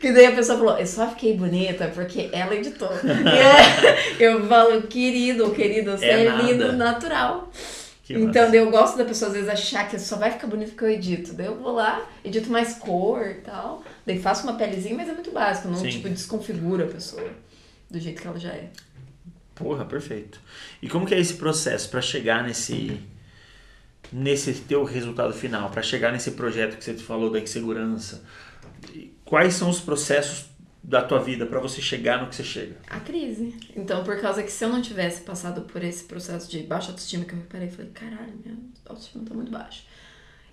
[0.00, 2.90] Que daí a pessoa falou, eu só fiquei bonita porque ela editou.
[4.18, 7.50] E eu falo, querido ou querida, você É é, lindo natural.
[8.08, 8.56] Que então, massa.
[8.56, 11.34] eu gosto da pessoa às vezes achar que só vai ficar bonito porque eu edito.
[11.34, 13.84] Daí eu vou lá, edito mais cor e tal.
[14.06, 15.68] Daí faço uma pelezinha, mas é muito básico.
[15.68, 15.90] Não, Sim.
[15.90, 17.30] tipo, desconfigura a pessoa
[17.90, 18.70] do jeito que ela já é.
[19.54, 20.40] Porra, perfeito.
[20.80, 22.98] E como que é esse processo pra chegar nesse
[24.10, 28.22] nesse teu resultado final, Pra chegar nesse projeto que você te falou da insegurança?
[29.22, 30.46] Quais são os processos
[30.88, 32.76] da tua vida pra você chegar no que você chega?
[32.88, 33.54] A crise.
[33.76, 37.26] Então, por causa que se eu não tivesse passado por esse processo de baixa autoestima
[37.26, 39.82] que eu reparei, falei, caralho, minha autoestima tá muito baixa.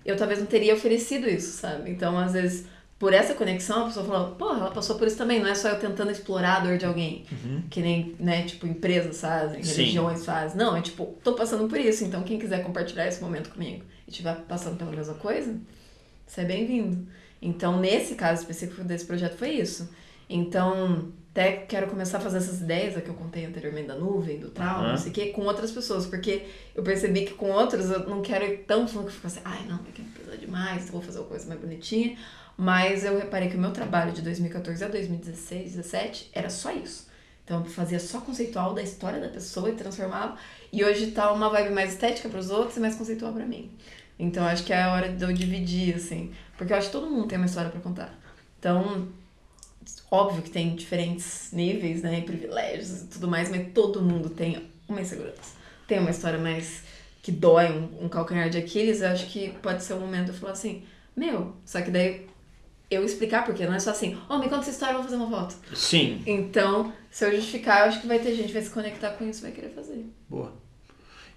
[0.04, 1.90] Eu talvez não teria oferecido isso, sabe?
[1.90, 2.66] Então, às vezes,
[2.98, 5.70] por essa conexão, a pessoa fala, porra, ela passou por isso também, não é só
[5.70, 7.24] eu tentando explorar a dor de alguém.
[7.70, 9.70] Que nem, né, tipo, empresas fazem, Sim.
[9.74, 10.58] religiões fazem.
[10.58, 14.10] Não, é tipo, tô passando por isso, então quem quiser compartilhar esse momento comigo e
[14.10, 15.58] estiver passando pela mesma coisa,
[16.26, 17.08] você é bem-vindo.
[17.40, 19.88] Então, nesse caso específico desse projeto foi isso.
[20.28, 24.48] Então, até quero começar a fazer essas ideias que eu contei anteriormente da nuvem, do
[24.48, 24.90] trauma, Aham.
[24.90, 28.22] não sei o quê, com outras pessoas, porque eu percebi que com outros eu não
[28.22, 31.28] quero ir tão fundo que fica assim, ai não, é pesado demais, vou fazer uma
[31.28, 32.16] coisa mais bonitinha.
[32.56, 37.06] Mas eu reparei que o meu trabalho de 2014 a 2016, 2017 era só isso.
[37.44, 40.36] Então eu fazia só conceitual da história da pessoa e transformava.
[40.72, 43.70] E hoje tá uma vibe mais estética para os outros e mais conceitual para mim.
[44.18, 46.32] Então acho que é a hora de eu dividir, assim.
[46.56, 48.18] Porque eu acho que todo mundo tem uma história para contar.
[48.58, 49.06] Então,
[50.10, 52.18] óbvio que tem diferentes níveis, né?
[52.18, 55.54] E privilégios e tudo mais, mas todo mundo tem uma insegurança.
[55.86, 56.82] Tem uma história mais
[57.22, 59.00] que dói, um, um calcanhar de Aquiles.
[59.00, 60.82] Eu acho que pode ser o momento de eu falar assim,
[61.16, 62.26] meu, só que daí
[62.90, 65.16] eu explicar porque não é só assim, ó, me conta essa história, eu vou fazer
[65.16, 65.56] uma foto.
[65.74, 69.10] Sim, Então, se eu justificar, eu acho que vai ter gente que vai se conectar
[69.10, 70.04] com isso e vai querer fazer.
[70.28, 70.52] boa.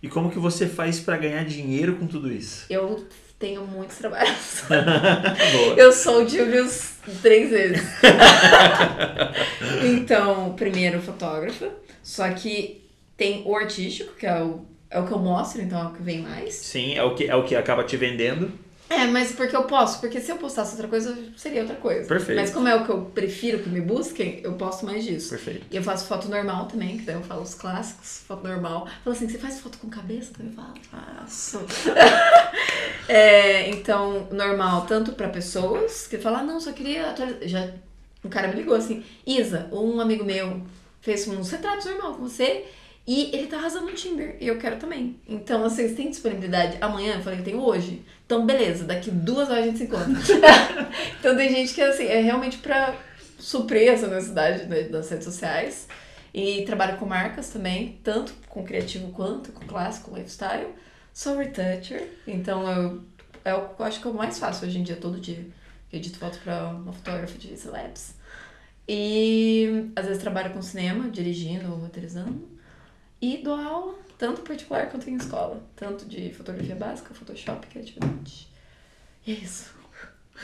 [0.01, 2.65] E como que você faz pra ganhar dinheiro com tudo isso?
[2.69, 3.05] Eu
[3.39, 4.63] tenho muitos trabalhos.
[5.77, 7.81] Eu sou o Julius três vezes.
[9.83, 11.69] então, primeiro fotógrafa,
[12.03, 15.87] só que tem o artístico, que é o, é o que eu mostro, então é
[15.87, 16.53] o que vem mais.
[16.53, 18.51] Sim, é o que é o que acaba te vendendo.
[18.89, 22.07] É, mas porque eu posso, porque se eu postasse outra coisa, seria outra coisa.
[22.07, 22.39] Perfeito.
[22.39, 25.29] Mas como é o que eu prefiro que me busquem, eu posto mais disso.
[25.29, 25.67] Perfeito.
[25.69, 28.87] E eu faço foto normal também, que daí eu falo os clássicos, foto normal.
[29.03, 30.33] Falo assim, você faz foto com cabeça?
[30.35, 31.61] Também falo, faço.
[33.07, 37.39] É, então, normal, tanto pra pessoas que falam, ah, não, só queria atualizar.
[37.41, 37.67] Já
[38.23, 40.61] um cara me ligou assim, Isa, um amigo meu
[41.01, 42.65] fez uns retratos normal com você
[43.11, 45.19] e ele tá arrasando no Tinder e eu quero também.
[45.27, 47.15] Então, assim, vocês têm disponibilidade amanhã?
[47.15, 48.05] Eu falei, eu tenho hoje.
[48.23, 50.13] Então, beleza, daqui duas horas a gente se encontra.
[51.19, 52.95] então, tem gente que, assim, é realmente pra
[53.39, 55.87] suprir essa necessidade né, das redes sociais.
[56.31, 60.67] E trabalho com marcas também, tanto com criativo quanto com clássico, lifestyle.
[61.11, 63.01] Sou retoucher, então eu,
[63.43, 65.47] é eu acho que é o mais fácil hoje em dia, todo dia.
[65.91, 68.13] Eu edito foto pra uma fotógrafa de celebs.
[68.87, 72.58] E às vezes trabalho com cinema, dirigindo ou roteirizando.
[73.21, 75.61] E dou aula, tanto particular quanto em escola.
[75.75, 78.47] Tanto de fotografia básica, Photoshop, criatividade.
[79.25, 79.73] E é isso.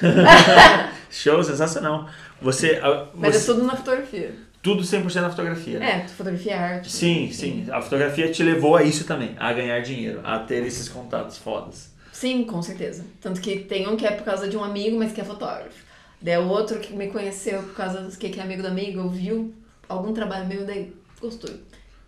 [1.09, 2.09] Show, sensacional.
[2.41, 2.79] Você,
[3.13, 3.51] Mas você...
[3.51, 4.35] é tudo na fotografia.
[4.61, 5.83] Tudo 100% na fotografia.
[5.83, 6.91] É, fotografia é arte.
[6.91, 7.67] Sim, sim.
[7.71, 11.93] A fotografia te levou a isso também, a ganhar dinheiro, a ter esses contatos fodas.
[12.11, 13.05] Sim, com certeza.
[13.21, 15.85] Tanto que tem um que é por causa de um amigo, mas que é fotógrafo.
[16.19, 19.53] Daí o outro que me conheceu por causa do que é amigo do amigo, viu
[19.87, 21.51] algum trabalho meu, daí gostou.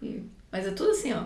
[0.02, 0.24] E,
[0.58, 1.24] mas é tudo assim, ó.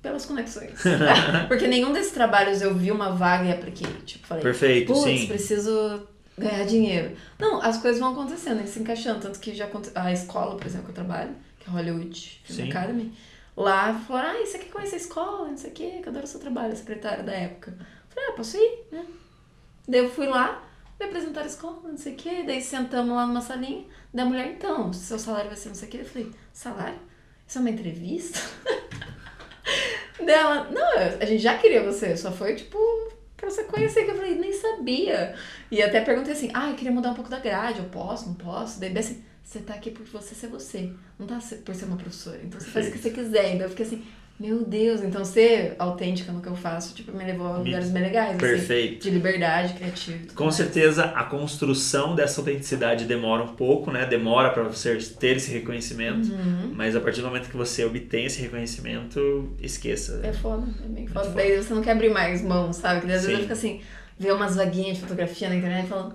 [0.00, 0.80] Pelas conexões.
[1.48, 3.92] Porque nenhum desses trabalhos eu vi uma vaga e apliquei.
[4.06, 5.26] Tipo, falei, Perfeito, sim.
[5.26, 7.14] preciso ganhar dinheiro.
[7.38, 9.20] Não, as coisas vão acontecendo, se encaixando.
[9.20, 12.70] Tanto que já a escola, por exemplo, que eu trabalho, que é Hollywood Film Sim.
[12.70, 13.14] Academy,
[13.56, 15.48] lá falaram, ah, você quer conhecer a escola?
[15.48, 17.76] Não sei o quê, que eu adoro o seu trabalho, secretária da época.
[17.78, 19.04] Eu falei, ah, posso ir, né?
[19.86, 20.62] Daí eu fui lá,
[20.98, 24.52] me apresentar a escola, não sei o quê, daí sentamos lá numa salinha, da mulher,
[24.52, 25.98] então, seu salário vai ser não sei o quê.
[25.98, 27.09] Eu falei, salário?
[27.50, 28.38] Isso é uma entrevista?
[30.24, 32.78] Dela, não, a gente já queria você, só foi tipo
[33.36, 35.34] pra você conhecer, que eu falei, nem sabia.
[35.68, 38.34] E até perguntei assim, ah, eu queria mudar um pouco da grade, eu posso, não
[38.34, 38.78] posso?
[38.78, 42.38] Daí assim, você tá aqui por você ser você, não tá por ser uma professora,
[42.40, 43.52] então você faz o que você quiser.
[43.52, 44.06] Então eu fiquei assim,
[44.40, 48.04] meu Deus, então ser autêntica no que eu faço, tipo, me levou a lugares bem
[48.04, 48.30] legais.
[48.30, 48.92] Assim, Perfeito.
[48.92, 50.18] Assim, de liberdade criativa.
[50.34, 50.56] Com mais.
[50.56, 54.06] certeza a construção dessa autenticidade demora um pouco, né?
[54.06, 56.32] Demora para você ter esse reconhecimento.
[56.32, 56.72] Uhum.
[56.74, 60.22] Mas a partir do momento que você obtém esse reconhecimento, esqueça.
[60.22, 61.26] É foda, é bem foda.
[61.26, 61.36] foda.
[61.36, 63.02] Daí você não quer abrir mais mãos, sabe?
[63.02, 63.82] Que às vezes eu fico assim,
[64.18, 66.14] ver umas vaguinhas de fotografia na internet e falo,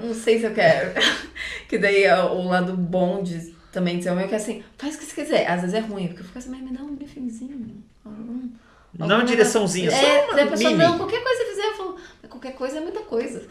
[0.00, 0.92] não sei se eu quero.
[1.68, 4.94] que daí é o lado bom de também dizer o meu que é assim, faz
[4.94, 5.46] o que você quiser.
[5.50, 7.82] Às vezes é ruim, porque eu fico assim, mas me dá um briefingzinho.
[8.06, 8.50] Um,
[8.98, 11.96] não uma direçãozinha, só é, uma a pessoa, não, qualquer coisa que fizer, eu falo,
[12.28, 13.42] qualquer coisa é muita coisa.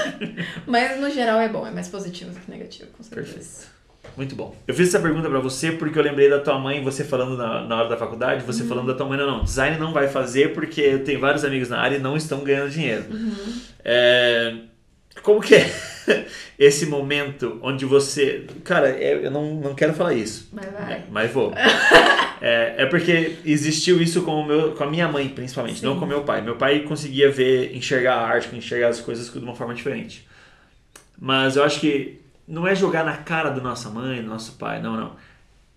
[0.66, 3.34] mas no geral é bom, é mais positivo do que negativo, com certeza.
[3.34, 3.76] Perfeito.
[4.16, 4.54] Muito bom.
[4.66, 7.66] Eu fiz essa pergunta para você porque eu lembrei da tua mãe, você falando na,
[7.66, 8.68] na hora da faculdade, você uhum.
[8.68, 11.68] falando da tua mãe, não, não, design não vai fazer porque eu tenho vários amigos
[11.68, 13.04] na área e não estão ganhando dinheiro.
[13.10, 13.60] Uhum.
[13.84, 14.56] É,
[15.22, 15.70] como que é
[16.58, 18.46] esse momento onde você.
[18.64, 20.48] Cara, eu não, não quero falar isso.
[20.52, 20.92] Mas vai.
[20.92, 21.52] É, mas vou.
[22.40, 25.86] é, é porque existiu isso com, o meu, com a minha mãe, principalmente, Sim.
[25.86, 26.40] não com meu pai.
[26.40, 30.26] Meu pai conseguia ver, enxergar a arte, enxergar as coisas de uma forma diferente.
[31.18, 34.80] Mas eu acho que não é jogar na cara da nossa mãe, do nosso pai,
[34.80, 35.16] não, não.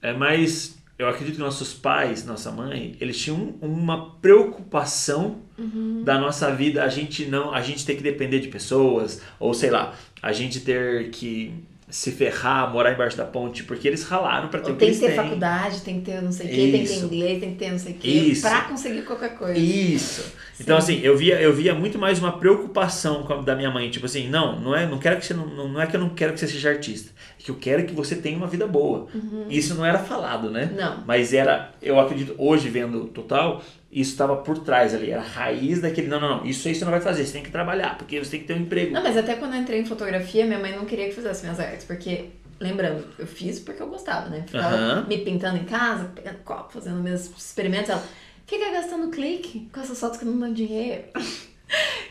[0.02, 6.04] É mais eu acredito que nossos pais, nossa mãe, eles tinham uma preocupação uhum.
[6.04, 9.70] da nossa vida, a gente não, a gente ter que depender de pessoas, ou sei
[9.70, 11.54] lá, a gente ter que
[11.90, 15.00] se ferrar, morar embaixo da ponte, porque eles ralaram para ter o que Tem que
[15.00, 15.16] ter têm.
[15.16, 17.72] faculdade, tem que ter não sei o quê, tem que ter inglês, tem que ter
[17.72, 19.58] não sei o quê, para conseguir qualquer coisa.
[19.58, 20.22] Isso.
[20.22, 20.64] Sim.
[20.64, 24.30] Então assim, eu via, eu via muito mais uma preocupação da minha mãe, tipo assim,
[24.30, 26.40] não, não é, não quero que você não, não é que eu não quero que
[26.40, 29.08] você seja artista, que eu quero que você tenha uma vida boa.
[29.14, 29.46] Uhum.
[29.50, 30.72] Isso não era falado, né?
[30.76, 31.04] Não.
[31.08, 35.80] Mas era, eu acredito hoje vendo total, isso estava por trás ali, era a raiz
[35.80, 38.20] daquele, não, não, não, isso aí você não vai fazer, você tem que trabalhar, porque
[38.20, 38.94] você tem que ter um emprego.
[38.94, 41.60] Não, mas até quando eu entrei em fotografia, minha mãe não queria que fizesse minhas
[41.62, 42.26] artes, porque,
[42.60, 44.44] lembrando, eu fiz porque eu gostava, né?
[44.46, 48.04] Ficava me pintando em casa, pegando copo, fazendo meus experimentos, ela
[48.46, 51.04] fica gastando clique com essas fotos que não dão dinheiro.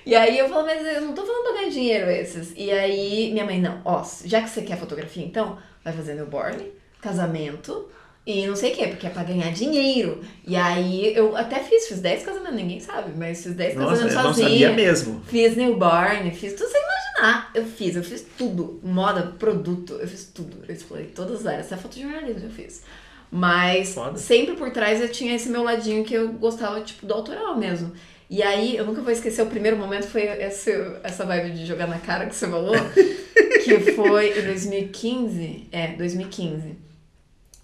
[0.05, 2.53] e aí eu falo, mas eu não tô falando pra ganhar dinheiro esses.
[2.57, 6.73] E aí minha mãe, não, ó, já que você quer fotografia, então, vai fazer newborn,
[7.01, 7.89] casamento,
[8.29, 10.21] e não sei o quê, porque é pra ganhar dinheiro.
[10.47, 14.23] E aí eu até fiz, fiz 10 casamentos, ninguém sabe, mas fiz 10 casamentos sozinha.
[14.23, 15.23] Não sabia mesmo.
[15.27, 17.51] Fiz newborn, fiz tudo sem imaginar.
[17.55, 18.81] Eu fiz, eu fiz tudo.
[18.83, 20.59] Moda, produto, eu fiz tudo.
[20.69, 22.83] Eu explorei todas as áreas, até fotojornalismo eu fiz.
[23.31, 24.19] Mas Foda.
[24.19, 27.93] sempre por trás eu tinha esse meu ladinho que eu gostava, tipo, do autoral mesmo.
[28.31, 30.71] E aí, eu nunca vou esquecer, o primeiro momento foi esse,
[31.03, 32.75] essa vibe de jogar na cara que você falou,
[33.65, 35.69] que foi em 2015.
[35.73, 36.89] É, 2015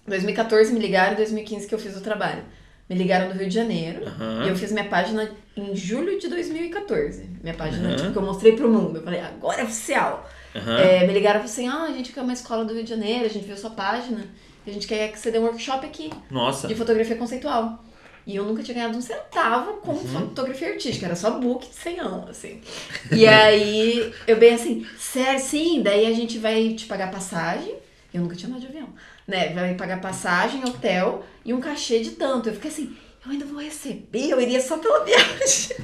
[0.07, 2.43] 2014 me ligaram, em 2015 que eu fiz o trabalho.
[2.87, 4.43] Me ligaram do Rio de Janeiro uhum.
[4.43, 7.27] e eu fiz minha página em julho de 2014.
[7.41, 7.95] Minha página uhum.
[7.95, 8.99] tipo, que eu mostrei pro mundo.
[8.99, 10.29] Eu falei, agora é oficial.
[10.53, 10.77] Uhum.
[10.77, 12.89] É, me ligaram e falaram assim: ah, a gente quer uma escola do Rio de
[12.89, 14.25] Janeiro, a gente viu sua página,
[14.69, 16.11] a gente quer que você dê um workshop aqui.
[16.29, 16.67] Nossa.
[16.67, 17.83] De fotografia conceitual.
[18.27, 20.07] E eu nunca tinha ganhado um centavo com uhum.
[20.07, 22.59] fotografia artística, era só book de 100 anos, assim.
[23.11, 27.75] E aí eu bem assim, sério, sim, daí a gente vai te pagar passagem.
[28.11, 28.89] Eu nunca tinha andado de avião,
[29.27, 29.53] né?
[29.53, 32.49] Vai pagar passagem, hotel e um cachê de tanto.
[32.49, 35.77] Eu fiquei assim, eu ainda vou receber, eu iria só pela viagem.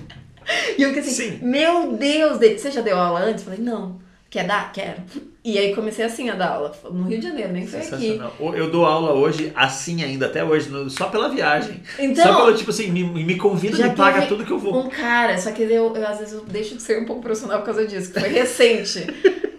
[0.78, 1.40] E eu fiquei assim, sim.
[1.44, 3.46] meu Deus, você já deu aula antes?
[3.46, 4.02] Eu falei, não.
[4.32, 4.72] Quer dar?
[4.72, 5.04] Quero.
[5.44, 8.22] E aí comecei assim a dar aula, no Rio de Janeiro, nem foi aqui.
[8.40, 11.82] Eu dou aula hoje, assim ainda, até hoje, só pela viagem.
[11.98, 14.86] Então, só pelo, tipo assim, me, me convida, me paga tudo que eu vou.
[14.86, 17.58] Um cara, só que eu, eu, às vezes eu deixo de ser um pouco profissional
[17.60, 19.08] por causa disso, que foi recente.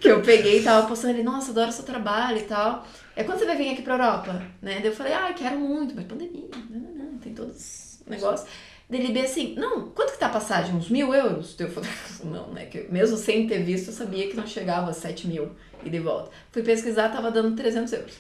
[0.00, 2.86] que eu peguei e tava postando ele, nossa, adoro seu trabalho e tal.
[3.14, 4.78] É quando você vai vir aqui pra Europa, né?
[4.80, 8.48] Daí eu falei, ah, quero muito, mas pandemia, não, não, não, tem todos os negócios.
[8.88, 10.74] Dele bem assim, não, quanto que tá a passagem?
[10.74, 11.56] Uns mil euros?
[11.58, 11.90] Eu falei,
[12.24, 12.66] não, né?
[12.66, 15.50] Que mesmo sem ter visto, eu sabia que não chegava a 7 mil
[15.84, 16.30] e de volta.
[16.50, 18.14] Fui pesquisar, tava dando 300 euros.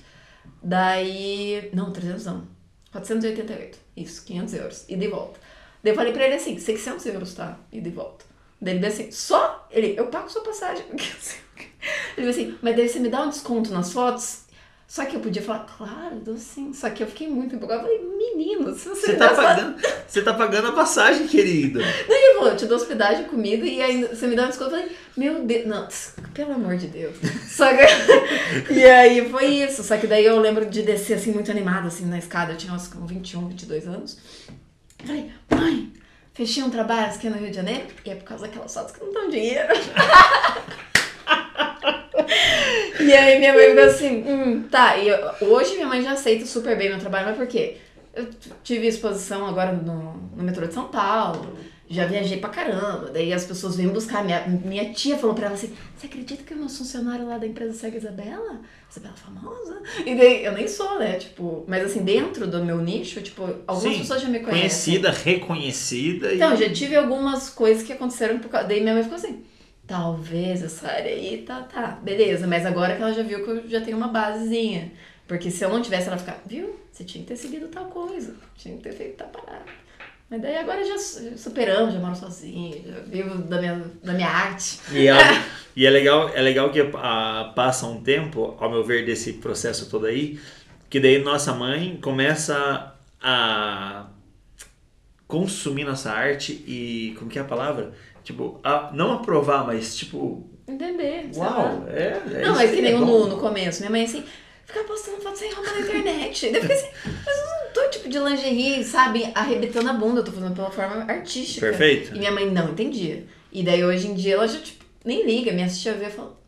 [0.62, 2.46] Daí, não, 300 não,
[2.92, 5.40] 488, isso, 500 euros, e de volta.
[5.82, 7.58] Daí eu falei pra ele assim, 600 euros, tá?
[7.72, 8.24] E de volta.
[8.60, 9.66] Daí ele bem assim, só?
[9.70, 10.84] Ele, eu pago sua passagem.
[12.16, 14.42] Ele assim, mas daí você me dá um desconto nas fotos?
[14.86, 16.72] Só que eu podia falar, claro, dou sim.
[16.72, 17.82] Só que eu fiquei muito empolgada.
[17.82, 19.06] Eu falei, menino, se você.
[19.06, 19.80] Você tá, pagando,
[20.12, 21.80] você tá pagando a passagem, querido.
[21.80, 24.74] Daí eu vou, eu te dou hospedagem, comida e aí você me dá um desconto.
[24.74, 25.88] Eu falei, meu Deus, não,
[26.34, 27.16] pelo amor de Deus.
[27.48, 28.74] Só que.
[28.74, 29.82] e aí foi isso.
[29.82, 32.52] Só que daí eu lembro de descer assim, muito animada, assim, na escada.
[32.52, 34.18] Eu tinha uns 21, 22 anos.
[35.00, 35.92] Eu falei, mãe,
[36.34, 37.86] fechei um trabalho aqui no Rio de Janeiro.
[38.04, 39.68] E é por causa daquelas fotos que não dão dinheiro.
[43.00, 44.96] E aí minha mãe ficou assim, hum, tá.
[44.96, 47.78] E eu, hoje minha mãe já aceita super bem meu trabalho, mas por quê?
[48.14, 48.28] Eu
[48.62, 51.56] tive exposição agora no, no metrô de São Paulo,
[51.88, 53.10] já viajei pra caramba.
[53.12, 54.24] Daí as pessoas vêm buscar.
[54.24, 57.46] Minha, minha tia falou pra ela assim: Você acredita que o meu funcionário lá da
[57.46, 58.60] empresa segue a Isabela?
[58.90, 59.82] Isabela famosa?
[60.04, 61.14] E daí eu nem sou, né?
[61.14, 64.60] Tipo, mas assim, dentro do meu nicho, tipo, algumas Sim, pessoas já me conhecem.
[64.60, 66.34] Conhecida, reconhecida.
[66.34, 66.56] Então, e...
[66.56, 68.68] já tive algumas coisas que aconteceram por causa.
[68.68, 69.44] Daí minha mãe ficou assim
[69.86, 72.46] talvez essa área aí tá, tá, beleza.
[72.46, 74.92] Mas agora que ela já viu que eu já tenho uma basezinha.
[75.26, 76.78] Porque se eu não tivesse, ela ficar, viu?
[76.90, 79.64] Você tinha que ter seguido tal coisa, tinha que ter feito tal parada.
[80.28, 80.96] Mas daí agora já
[81.36, 84.80] superamos, já moro sozinho, já vivo da minha, da minha arte.
[84.90, 85.14] E, é,
[85.76, 89.90] e é, legal, é legal que a, passa um tempo, ao meu ver, desse processo
[89.90, 90.40] todo aí,
[90.88, 94.06] que daí nossa mãe começa a
[95.26, 97.14] consumir nossa arte e.
[97.18, 97.92] Como que é a palavra?
[98.24, 100.48] Tipo, a, não aprovar, mas tipo.
[100.66, 101.30] Entender.
[101.34, 102.42] Uau, é, é.
[102.42, 103.80] Não, mas que nem é no, no começo.
[103.80, 104.24] Minha mãe assim,
[104.72, 106.50] fica postando foto sem roupa na internet.
[106.50, 110.20] Daí eu fiquei assim, mas eu não tô tipo de lingerie, sabe, arrebentando a bunda,
[110.20, 111.66] eu tô fazendo pela forma artística.
[111.66, 112.14] Perfeito.
[112.14, 113.26] E minha mãe não entendia.
[113.52, 116.40] E daí hoje em dia ela já, tipo, nem liga, me assistia ver e falou.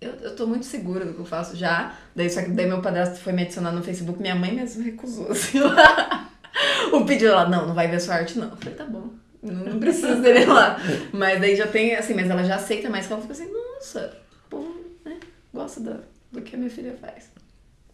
[0.00, 1.96] Eu, eu tô muito segura do que eu faço já.
[2.14, 5.30] Daí, só que daí meu padrasto foi me adicionar no Facebook, minha mãe mesmo recusou,
[5.32, 6.30] assim, lá.
[6.92, 8.50] o pedido lá, não, não vai ver sua arte, não.
[8.50, 9.10] Eu falei, tá bom.
[9.40, 10.80] Não precisa dele lá.
[11.12, 14.18] Mas daí já tem, assim, mas ela já aceita mais que ela fica assim, nossa,
[14.46, 15.16] o povo, né,
[15.54, 16.00] gosta do,
[16.32, 17.30] do que a minha filha faz.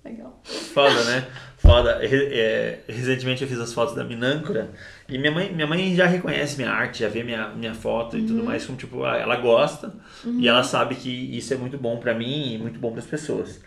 [0.04, 0.40] Legal.
[0.44, 1.26] Foda, né?
[1.56, 1.98] Foda.
[2.02, 4.70] É, recentemente eu fiz as fotos da Minâncora
[5.08, 8.20] e minha mãe, minha mãe já reconhece minha arte, já vê minha, minha foto e
[8.20, 8.26] uhum.
[8.26, 10.38] tudo mais, como tipo, ah, ela gosta uhum.
[10.40, 13.06] e ela sabe que isso é muito bom para mim e muito bom para as
[13.06, 13.60] pessoas.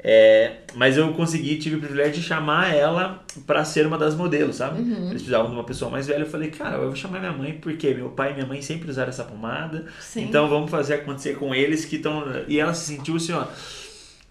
[0.00, 4.56] É, mas eu consegui, tive o privilégio de chamar ela para ser uma das modelos,
[4.56, 4.80] sabe?
[4.80, 5.08] Uhum.
[5.08, 6.22] Eles precisavam de uma pessoa mais velha.
[6.22, 8.88] Eu falei, cara, eu vou chamar minha mãe porque meu pai e minha mãe sempre
[8.88, 9.86] usaram essa pomada.
[10.00, 10.24] Sim.
[10.24, 12.24] Então vamos fazer acontecer com eles que estão.
[12.46, 13.46] E ela se sentiu assim, ó,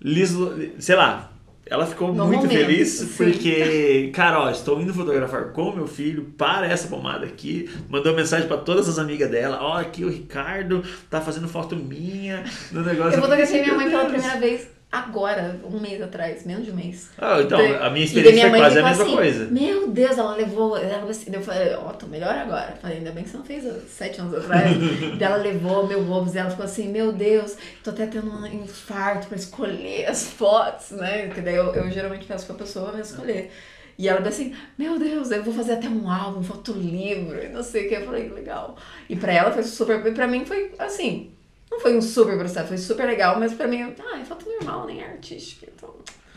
[0.02, 1.32] liso, sei lá.
[1.69, 3.08] Ela ficou no muito momento, feliz sim.
[3.15, 7.69] porque, cara, ó, estou indo fotografar com meu filho para essa pomada aqui.
[7.89, 12.43] Mandou mensagem para todas as amigas dela: Ó, aqui o Ricardo tá fazendo foto minha
[12.71, 13.17] no negócio.
[13.17, 17.10] Eu fotografei minha mãe pela primeira vez agora, um mês atrás, menos de um mês.
[17.17, 19.45] Ah, então, a minha experiência foi quase a mesma assim, coisa.
[19.45, 20.78] Meu Deus, ela levou.
[20.78, 22.78] Ela, assim, eu falei, ó, oh, tô melhor agora.
[22.82, 24.76] Falei, ainda bem que você não fez sete anos atrás.
[25.19, 29.28] ela levou meu Robos e ela ficou assim, meu Deus, tô até tendo um infarto
[29.28, 31.26] pra escolher as fotos, né?
[31.26, 33.52] Porque daí eu, eu geralmente peço pra pessoa me escolher.
[33.97, 37.50] E ela disse assim, meu Deus, eu vou fazer até um álbum, um fotolivro, e
[37.50, 37.95] não sei o que.
[37.95, 38.78] Eu falei, legal.
[39.10, 40.06] E pra ela foi super.
[40.06, 41.37] E pra mim foi assim
[41.71, 44.85] não foi um super processo, foi super legal, mas pra mim, ah, é foto normal,
[44.85, 45.94] nem é artística, então.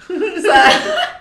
[0.43, 1.21] Sabe?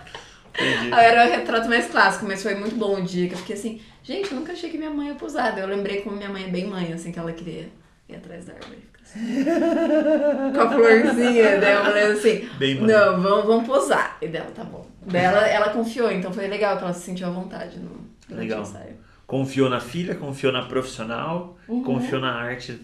[0.92, 3.82] Era o retrato mais clássico, mas foi muito bom o dia que eu fiquei assim,
[4.04, 5.58] gente, eu nunca achei que minha mãe ia posar.
[5.58, 7.70] Eu lembrei como minha mãe é bem mãe, assim, que ela queria
[8.10, 8.80] ir atrás da árvore.
[9.02, 9.46] Assim.
[10.54, 14.18] Com a florzinha, daí eu falei assim, bem não, vamos, vamos posar.
[14.22, 14.86] E dela, tá bom.
[15.06, 18.62] Daí ela, ela confiou, então foi legal que ela se sentiu à vontade no, legal.
[18.62, 18.98] ensaio.
[19.26, 21.84] Confiou na filha, confiou na profissional, uhum.
[21.84, 22.80] confiou na arte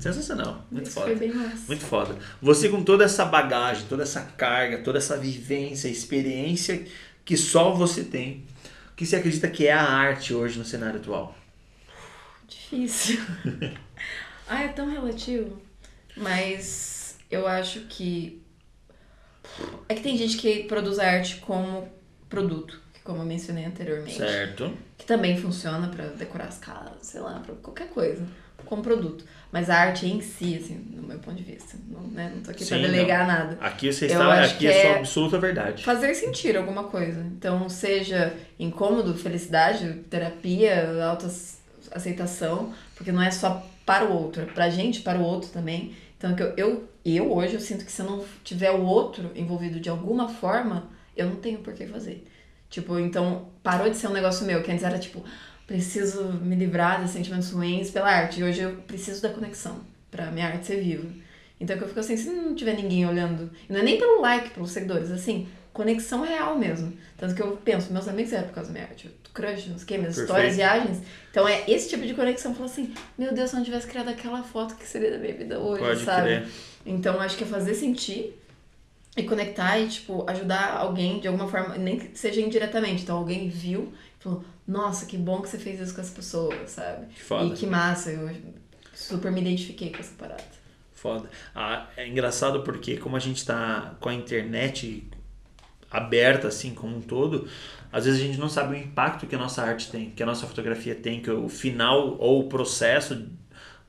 [0.00, 1.14] Sensacional, muito Isso foda.
[1.66, 2.16] Muito foda.
[2.40, 6.84] Você com toda essa bagagem, toda essa carga, toda essa vivência, experiência
[7.24, 8.44] que só você tem,
[8.92, 11.36] O que você acredita que é a arte hoje no cenário atual?
[12.48, 13.20] Difícil.
[14.48, 15.60] ah, é tão relativo.
[16.16, 18.42] Mas eu acho que.
[19.88, 21.88] É que tem gente que produz arte como
[22.28, 24.16] produto, que como eu mencionei anteriormente.
[24.16, 24.72] Certo.
[24.96, 28.26] Que também funciona pra decorar as casas, sei lá, pra qualquer coisa,
[28.64, 29.24] como produto.
[29.52, 32.50] Mas a arte em si, assim, no meu ponto de vista, não, né, não tô
[32.50, 33.56] aqui pra Sim, delegar nada.
[33.60, 35.84] Aqui você está, aqui que é sua é- absoluta verdade.
[35.84, 37.20] Fazer sentir alguma coisa.
[37.20, 44.68] Então, seja incômodo, felicidade, terapia, autoaceitação, porque não é só para o outro, é pra
[44.68, 45.94] gente, para o outro também.
[46.18, 49.30] Então, que eu, eu, eu hoje eu sinto que se eu não tiver o outro
[49.34, 52.26] envolvido de alguma forma, eu não tenho por que fazer.
[52.68, 55.22] Tipo, então, parou de ser um negócio meu, que antes era tipo,
[55.66, 58.40] preciso me livrar desses sentimentos ruins pela arte.
[58.40, 61.08] E hoje eu preciso da conexão pra minha arte ser viva.
[61.60, 64.20] Então que eu fico assim, se não tiver ninguém olhando, e não é nem pelo
[64.20, 66.92] like, pelos seguidores, assim, conexão real mesmo.
[67.16, 69.84] Tanto que eu penso, meus amigos eram por causa da minha arte, crush, não sei
[69.84, 70.20] o que, minhas Perfeito.
[70.20, 71.02] histórias, viagens.
[71.30, 74.08] Então é esse tipo de conexão, falo assim, meu Deus, se eu não tivesse criado
[74.08, 76.22] aquela foto, que seria da minha vida hoje, Pode sabe?
[76.22, 76.48] crer.
[76.84, 78.38] Então acho que é fazer sentir
[79.16, 83.02] e conectar e, tipo, ajudar alguém de alguma forma, nem que seja indiretamente.
[83.02, 86.66] Então alguém viu e falou, nossa, que bom que você fez isso com essa pessoa,
[86.66, 87.14] sabe?
[87.14, 87.54] Foda.
[87.54, 88.30] E que massa, eu
[88.94, 90.44] super me identifiquei com essa parada.
[90.94, 91.30] Foda.
[91.54, 95.08] Ah, é engraçado porque como a gente tá com a internet
[95.90, 97.48] aberta assim como um todo,
[97.92, 100.26] às vezes a gente não sabe o impacto que a nossa arte tem, que a
[100.26, 103.28] nossa fotografia tem, que o final ou o processo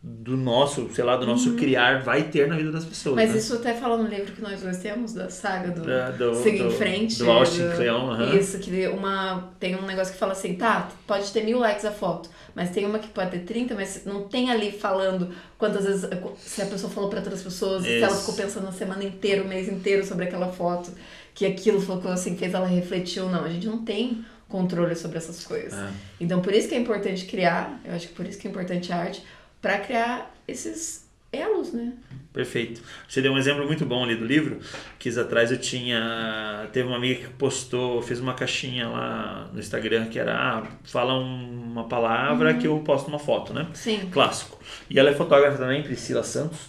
[0.02, 3.16] do nosso, sei lá, do nosso criar vai ter na vida das pessoas.
[3.16, 3.22] Uhum.
[3.24, 3.38] Mas né?
[3.40, 5.82] isso até fala no livro que nós dois temos, da saga do
[6.18, 7.18] do- Siga em do- Frente.
[7.18, 8.36] do Austin Kleon, aham.
[8.38, 11.92] Isso, que uma, tem um negócio que fala assim, tá, pode ter mil likes a
[11.92, 16.08] foto, mas tem uma que pode ter 30, mas não tem ali falando quantas vezes,
[16.38, 18.20] se a pessoa falou pra outras pessoas, se ela Isso.
[18.22, 20.92] ficou pensando a semana inteira, o mês inteiro sobre aquela foto,
[21.34, 23.44] que aquilo falou assim, fez ela refletir ou não.
[23.44, 25.74] A gente não tem controle sobre essas coisas.
[25.78, 25.90] É.
[26.22, 28.92] Então, por isso que é importante criar, eu acho que por isso que é importante
[28.94, 29.22] a arte,
[29.62, 31.94] pra criar esses elos, né?
[32.32, 32.82] Perfeito.
[33.08, 34.60] Você deu um exemplo muito bom ali do livro.
[35.00, 36.68] Que atrás eu tinha.
[36.72, 41.14] Teve uma amiga que postou, fez uma caixinha lá no Instagram que era: ah, fala
[41.16, 42.60] um- uma palavra Uhum.
[42.60, 43.68] que eu posto uma foto, né?
[43.74, 44.10] Sim.
[44.12, 44.60] Clássico.
[44.90, 46.60] E ela é fotógrafa também, Priscila Santos.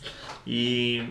[0.47, 1.03] E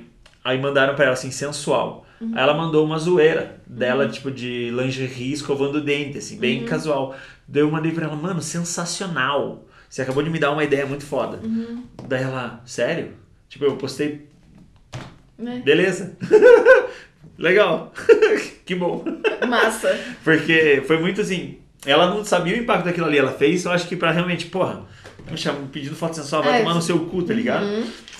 [0.43, 2.05] aí mandaram pra ela assim, sensual.
[2.19, 7.15] Aí ela mandou uma zoeira dela, tipo, de lingerie escovando o dente, assim, bem casual.
[7.47, 9.66] Daí eu mandei pra ela, mano, sensacional.
[9.89, 11.39] Você acabou de me dar uma ideia muito foda.
[12.07, 13.13] Daí ela, sério?
[13.49, 14.27] Tipo, eu postei
[15.37, 15.61] Né?
[15.63, 16.15] Beleza.
[17.37, 17.93] Legal.
[18.65, 19.03] que bom.
[19.47, 19.97] Massa.
[20.23, 21.57] Porque foi muito assim.
[21.85, 23.17] Ela não sabia o impacto daquilo ali.
[23.17, 24.83] Ela fez, eu acho que pra realmente, porra,
[25.29, 27.65] me chamam pedindo foto sensual, vai É, tomar no seu cu, tá ligado?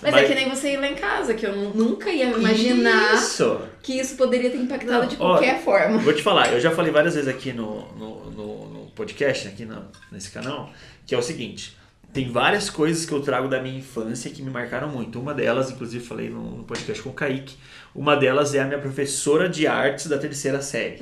[0.01, 2.25] Mas, Mas- é que nem você ir lá em casa, que eu nu- nunca ia
[2.29, 3.59] imaginar Isso.
[3.81, 5.97] que isso poderia ter impactado Não, de ó, qualquer forma.
[5.97, 9.65] Vou te falar, eu já falei várias vezes aqui no, no, no, no podcast, aqui
[9.65, 10.71] no, nesse canal,
[11.07, 11.75] que é o seguinte.
[12.13, 15.19] Tem várias coisas que eu trago da minha infância que me marcaram muito.
[15.19, 17.55] Uma delas, inclusive falei no, podcast com o Kaique,
[17.95, 20.99] uma delas é a minha professora de artes da terceira série.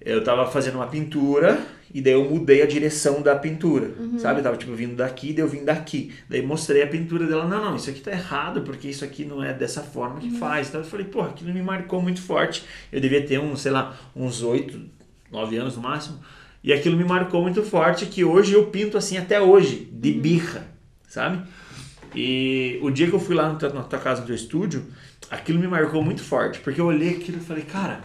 [0.00, 1.60] Eu tava fazendo uma pintura
[1.92, 4.40] e daí eu mudei a direção da pintura, sabe?
[4.40, 6.14] Eu tava tipo vindo daqui, daí eu vim daqui.
[6.28, 9.42] Daí mostrei a pintura dela, não, não, isso aqui tá errado, porque isso aqui não
[9.42, 10.68] é dessa forma que faz.
[10.68, 12.64] Então eu falei, porra, aquilo me marcou muito forte.
[12.90, 14.80] Eu devia ter uns, sei lá, uns oito,
[15.30, 16.18] nove anos no máximo.
[16.66, 20.66] E aquilo me marcou muito forte que hoje eu pinto assim até hoje, de birra,
[21.08, 21.46] sabe?
[22.12, 24.84] E o dia que eu fui lá na tua casa, no teu estúdio,
[25.30, 28.00] aquilo me marcou muito forte, porque eu olhei aquilo e falei, cara,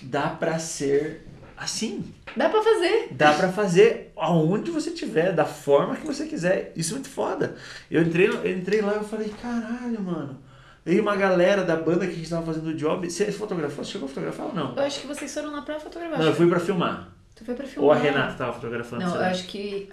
[0.00, 2.02] dá pra ser assim.
[2.34, 3.08] Dá pra fazer.
[3.10, 6.72] Dá pra fazer aonde você tiver, da forma que você quiser.
[6.74, 7.56] Isso é muito foda.
[7.90, 10.38] Eu entrei, eu entrei lá e falei, caralho, mano.
[10.86, 13.10] E uma galera da banda que a gente tava fazendo o job.
[13.10, 13.84] Você fotografou?
[13.84, 14.74] Você chegou a fotografar ou não?
[14.74, 16.18] Eu acho que vocês foram lá pra fotografar.
[16.18, 17.17] Não, eu fui pra filmar.
[17.38, 17.96] Tu foi pra Ou filmar.
[17.96, 19.04] a Renata tava fotografando.
[19.04, 19.88] Não, eu acho que.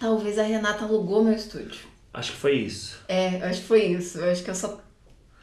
[0.00, 1.80] Talvez a Renata alugou meu estúdio.
[2.12, 2.98] Acho que foi isso.
[3.06, 4.18] É, acho que foi isso.
[4.18, 4.80] Eu acho que eu só.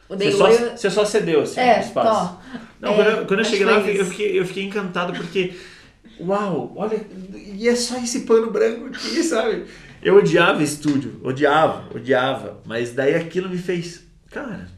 [0.08, 2.34] Você só, você só cedeu assim, É, o espaço.
[2.34, 2.40] tó.
[2.80, 5.56] Não, É, quando eu, quando eu cheguei lá, eu fiquei, eu fiquei encantado porque,
[6.20, 7.04] uau, olha,
[7.34, 9.66] e é só esse pano branco aqui, sabe?
[10.02, 14.68] Eu odiava estúdio, odiava, odiava, mas daí aquilo me fez, cara,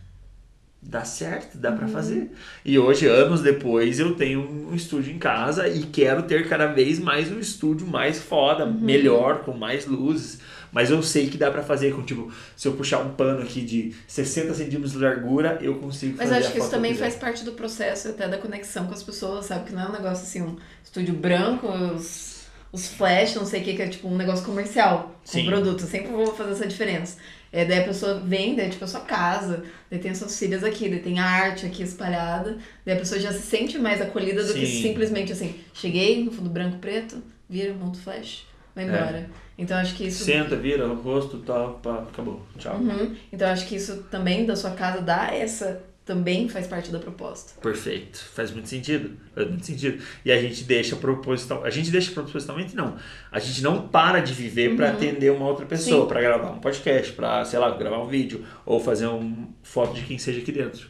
[0.90, 1.92] dá certo, dá pra Uhum.
[1.92, 2.30] fazer.
[2.64, 6.98] E hoje, anos depois, eu tenho um estúdio em casa e quero ter cada vez
[6.98, 8.72] mais um estúdio mais foda, Uhum.
[8.80, 10.40] melhor, com mais luzes.
[10.72, 13.60] Mas eu sei que dá pra fazer com, tipo, se eu puxar um pano aqui
[13.62, 16.92] de 60 centímetros de largura, eu consigo Mas fazer eu acho a que isso também
[16.92, 19.66] que faz parte do processo até da conexão com as pessoas, sabe?
[19.68, 22.38] Que não é um negócio assim, um estúdio branco, os
[22.70, 25.46] os flash, não sei o que, que é tipo um negócio comercial com Sim.
[25.46, 25.84] produto.
[25.84, 27.16] Eu sempre vou fazer essa diferença.
[27.50, 30.62] É, daí a pessoa vem, daí tipo a sua casa, daí tem as suas filhas
[30.62, 34.44] aqui, daí tem a arte aqui espalhada, daí a pessoa já se sente mais acolhida
[34.44, 34.82] do que Sim.
[34.82, 38.88] simplesmente assim, cheguei no fundo branco preto, vira, monta o flash, vai É.
[38.88, 39.30] embora.
[39.56, 40.22] Então acho que isso.
[40.24, 42.42] Senta, vira o rosto, tal, pá, acabou.
[42.58, 42.76] Tchau.
[42.76, 43.16] Uhum.
[43.32, 45.82] Então acho que isso também da sua casa dá essa.
[46.08, 47.60] Também faz parte da proposta.
[47.60, 48.18] Perfeito.
[48.34, 49.10] Faz muito sentido.
[49.34, 50.02] Faz muito sentido.
[50.24, 51.62] E a gente deixa proposital.
[51.66, 52.96] A gente deixa propositalmente, não.
[53.30, 56.08] A gente não para de viver para atender uma outra pessoa, Uhum.
[56.08, 60.02] Para gravar um podcast, para, sei lá, gravar um vídeo ou fazer uma foto de
[60.02, 60.88] quem seja aqui dentro.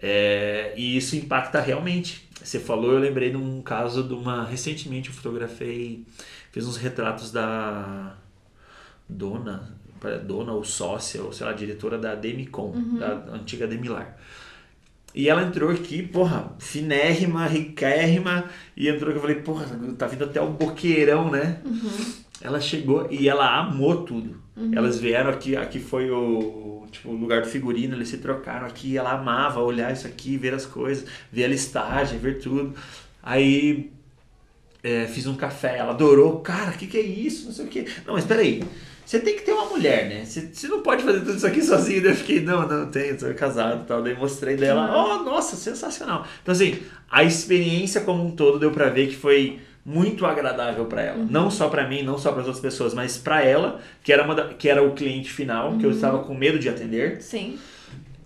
[0.00, 2.26] É, e isso impacta realmente.
[2.42, 4.46] Você falou, eu lembrei de um caso de uma.
[4.46, 6.06] Recentemente eu fotografei,
[6.50, 8.16] fiz uns retratos da
[9.06, 9.76] dona,
[10.24, 14.16] dona ou sócia, ou sei lá, diretora da Demicon, da antiga Demilar.
[15.16, 18.44] E ela entrou aqui, porra, finérrima, riquérrima,
[18.76, 19.64] e entrou que eu falei, porra,
[19.96, 21.62] tá vindo até o boqueirão, né?
[22.42, 24.42] Ela chegou e ela amou tudo.
[24.76, 28.98] Elas vieram aqui, aqui foi o, tipo, o lugar do figurino, eles se trocaram aqui,
[28.98, 32.74] ela amava olhar isso aqui, ver as coisas, ver a listagem, ver tudo.
[33.22, 33.90] Aí
[34.82, 37.46] é, fiz um café, ela adorou, cara, o que, que é isso?
[37.46, 37.86] Não sei o que.
[38.06, 38.62] Não, mas peraí,
[39.06, 40.24] você tem que ter uma mulher, né?
[40.24, 42.02] Você, você não pode fazer tudo isso aqui sozinho.
[42.02, 44.02] Daí eu fiquei, não, não, tenho, sou casado e tal.
[44.02, 46.26] Daí mostrei dela, oh, nossa, sensacional.
[46.42, 46.78] Então, assim,
[47.08, 51.24] a experiência como um todo deu pra ver que foi muito agradável pra ela.
[51.30, 54.24] Não só pra mim, não só para as outras pessoas, mas pra ela, que era,
[54.24, 57.22] uma da- que era o cliente final, que eu estava com medo de atender.
[57.22, 57.56] Sim.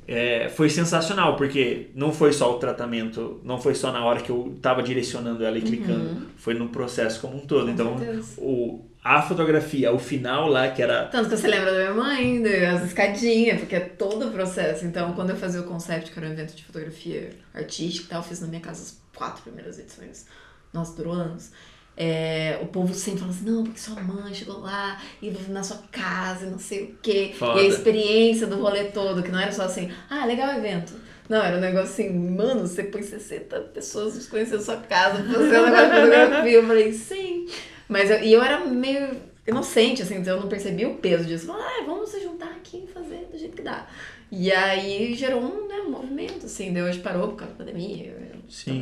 [0.09, 4.31] É, foi sensacional, porque não foi só o tratamento, não foi só na hora que
[4.31, 7.67] eu tava direcionando ela e clicando, foi no processo como um todo.
[7.67, 8.33] Com então, certeza.
[8.39, 11.07] o, a fotografia, o final lá, que era.
[11.07, 14.85] Tanto que você lembra da minha mãe, das escadinhas, porque é todo o processo.
[14.85, 18.21] Então, quando eu fazia o concept, que era um evento de fotografia artística e tal,
[18.21, 20.27] eu fiz na minha casa as quatro primeiras edições.
[20.73, 21.51] Nossa, durou anos.
[21.97, 25.79] É, o povo sempre fala assim, não, porque sua mãe chegou lá e na sua
[25.91, 27.35] casa e não sei o quê.
[27.39, 27.61] Foda.
[27.61, 30.93] E a experiência do rolê todo, que não era só assim, ah, legal o evento.
[31.29, 35.65] Não, era um negócio assim, mano, você põe 60 pessoas na sua casa fazer um
[35.65, 36.53] negócio de fotografia.
[36.53, 37.47] Eu falei, sim.
[37.91, 39.17] Mas eu, e eu era meio
[39.47, 41.47] inocente, assim, então eu não percebi o peso disso.
[41.47, 43.87] Falei, ah, vamos se juntar aqui e fazer do jeito que dá.
[44.33, 48.07] E aí gerou um, né, um movimento, assim, daí hoje parou por causa da pandemia.
[48.07, 48.81] eu- Sim.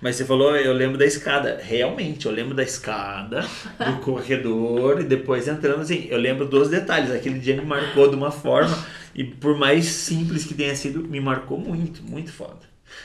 [0.00, 1.60] Mas você falou, eu lembro da escada.
[1.62, 3.40] Realmente, eu lembro da escada,
[3.86, 6.06] do corredor e depois entrando assim.
[6.08, 7.10] Eu lembro dos detalhes.
[7.10, 8.76] Aquele dia me marcou de uma forma
[9.14, 12.60] e por mais simples que tenha sido, me marcou muito, muito foda.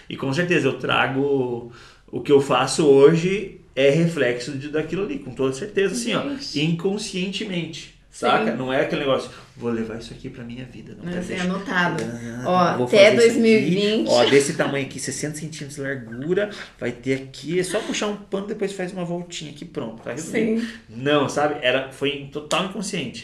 [0.07, 1.71] E com certeza eu trago
[2.11, 6.23] o que eu faço hoje é reflexo de, daquilo ali, com toda certeza, assim, ó,
[6.55, 7.97] inconscientemente.
[8.11, 8.51] Saca?
[8.51, 8.57] Sim.
[8.57, 10.97] Não é aquele negócio, vou levar isso aqui pra minha vida.
[11.01, 12.03] Não Assim, deixar- anotado.
[12.43, 13.41] Ah, Ó, até fazer isso aqui.
[13.41, 14.07] 2020.
[14.09, 16.49] Ó, desse tamanho aqui, 60 centímetros de largura,
[16.79, 20.11] vai ter aqui, é só puxar um pano, depois faz uma voltinha aqui, pronto, tá
[20.11, 20.59] resolvido.
[20.61, 20.67] Sim.
[20.89, 21.59] Não, sabe?
[21.61, 23.21] Era, foi total inconsciente.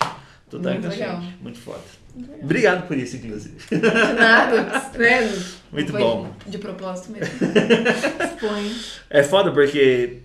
[0.49, 1.09] Total Muito inconsciente.
[1.11, 1.23] legal.
[1.41, 1.81] Muito foda.
[2.41, 3.55] Obrigado por isso, inclusive.
[4.17, 4.63] Nada,
[4.97, 5.33] né?
[5.71, 6.31] Muito bom.
[6.47, 7.33] De propósito mesmo.
[8.23, 8.71] Expõe.
[9.09, 10.19] É foda porque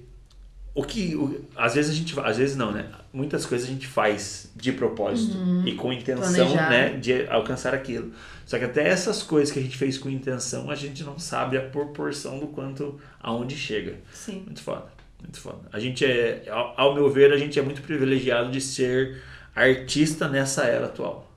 [0.75, 2.87] o que o- às vezes a gente às vezes não, né?
[3.13, 6.71] Muitas coisas a gente faz de propósito e com intenção, Planejado.
[6.71, 8.13] né, de alcançar aquilo.
[8.47, 11.57] Só que até essas coisas que a gente fez com intenção, a gente não sabe
[11.57, 13.97] a proporção do quanto aonde chega.
[14.13, 14.43] Sim.
[14.47, 14.87] Muito foda,
[15.21, 15.61] muito foda.
[15.73, 19.21] A gente é, ao, ao meu ver, a gente é muito privilegiado de ser
[19.55, 21.29] artista nessa era atual.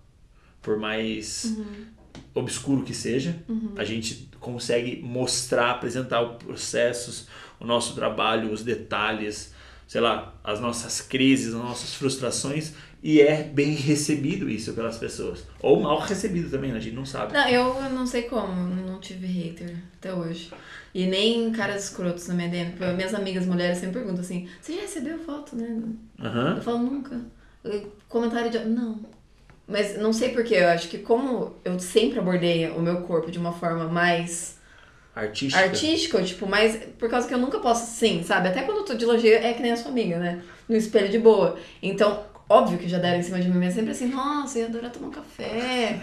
[0.61, 1.57] Por mais
[2.34, 3.36] obscuro que seja,
[3.77, 7.27] a gente consegue mostrar, apresentar os processos,
[7.59, 9.53] o nosso trabalho, os detalhes,
[9.88, 15.43] sei lá, as nossas crises, as nossas frustrações, e é bem recebido isso pelas pessoas.
[15.61, 16.77] Ou mal recebido também, né?
[16.77, 17.34] a gente não sabe.
[17.34, 20.51] Não, eu não sei como, não tive hater até hoje.
[20.93, 22.73] E nem caras escrotos na minha DM.
[22.95, 25.81] Minhas amigas mulheres sempre perguntam assim: você já recebeu foto, né?
[26.55, 27.19] Eu falo nunca.
[27.63, 28.59] Eu- Comentário de.
[28.59, 28.99] Não.
[29.68, 33.39] Mas não sei porquê, eu acho que como eu sempre abordei o meu corpo de
[33.39, 34.57] uma forma mais
[35.16, 35.64] Artística.
[35.64, 36.76] artística, tipo, mais.
[36.97, 38.49] Por causa que eu nunca posso, sim, sabe?
[38.49, 40.41] Até quando eu tô de elogio, é que nem a sua amiga, né?
[40.68, 41.55] No espelho de boa.
[41.82, 44.70] Então, óbvio que já deram em cima de mim, mas sempre assim, nossa, eu ia
[44.70, 45.99] adorar tomar um café.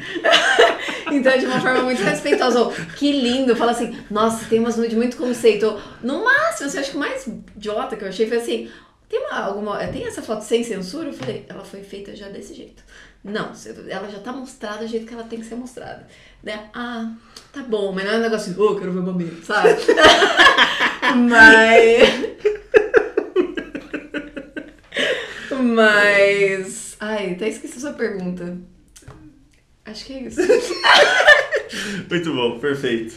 [1.11, 2.63] então, de uma forma muito respeitosa.
[2.63, 3.57] Ou, que lindo.
[3.57, 5.67] Fala assim, nossa, tem umas nude muito conceito.
[5.67, 8.71] Ou, no máximo, assim, acho que o mais idiota que eu achei foi assim.
[9.09, 11.09] Tem, uma, alguma, tem essa foto sem censura?
[11.09, 12.85] Eu falei, ela foi feita já desse jeito.
[13.23, 13.53] Não,
[13.89, 16.07] ela já tá mostrada do jeito que ela tem que ser mostrada.
[16.43, 16.71] Né?
[16.73, 17.12] Ah,
[17.53, 19.68] tá bom, mas não é um negócio assim, ô, quero ver mamilo, sabe?
[21.29, 22.31] mas.
[25.62, 26.97] Mas.
[27.01, 28.57] Ai, até esqueci a sua pergunta.
[29.85, 30.41] Acho que é isso.
[32.09, 33.14] Muito bom, perfeito.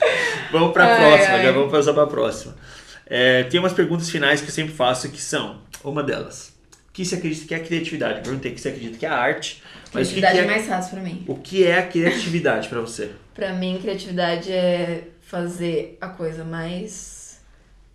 [0.52, 1.44] Vamos para a Ai, próxima, ai.
[1.44, 2.56] já vamos passar para a próxima.
[3.06, 6.50] É, tem umas perguntas finais que eu sempre faço que são: Uma delas.
[6.90, 8.22] O que você acredita que é a criatividade?
[8.22, 9.63] Perguntei que você acredita que é a arte.
[9.94, 11.24] Mas o que, Criatividade que é é, mais fácil pra mim.
[11.28, 13.12] o que é a criatividade pra você?
[13.34, 17.40] Pra mim, criatividade é fazer a coisa mais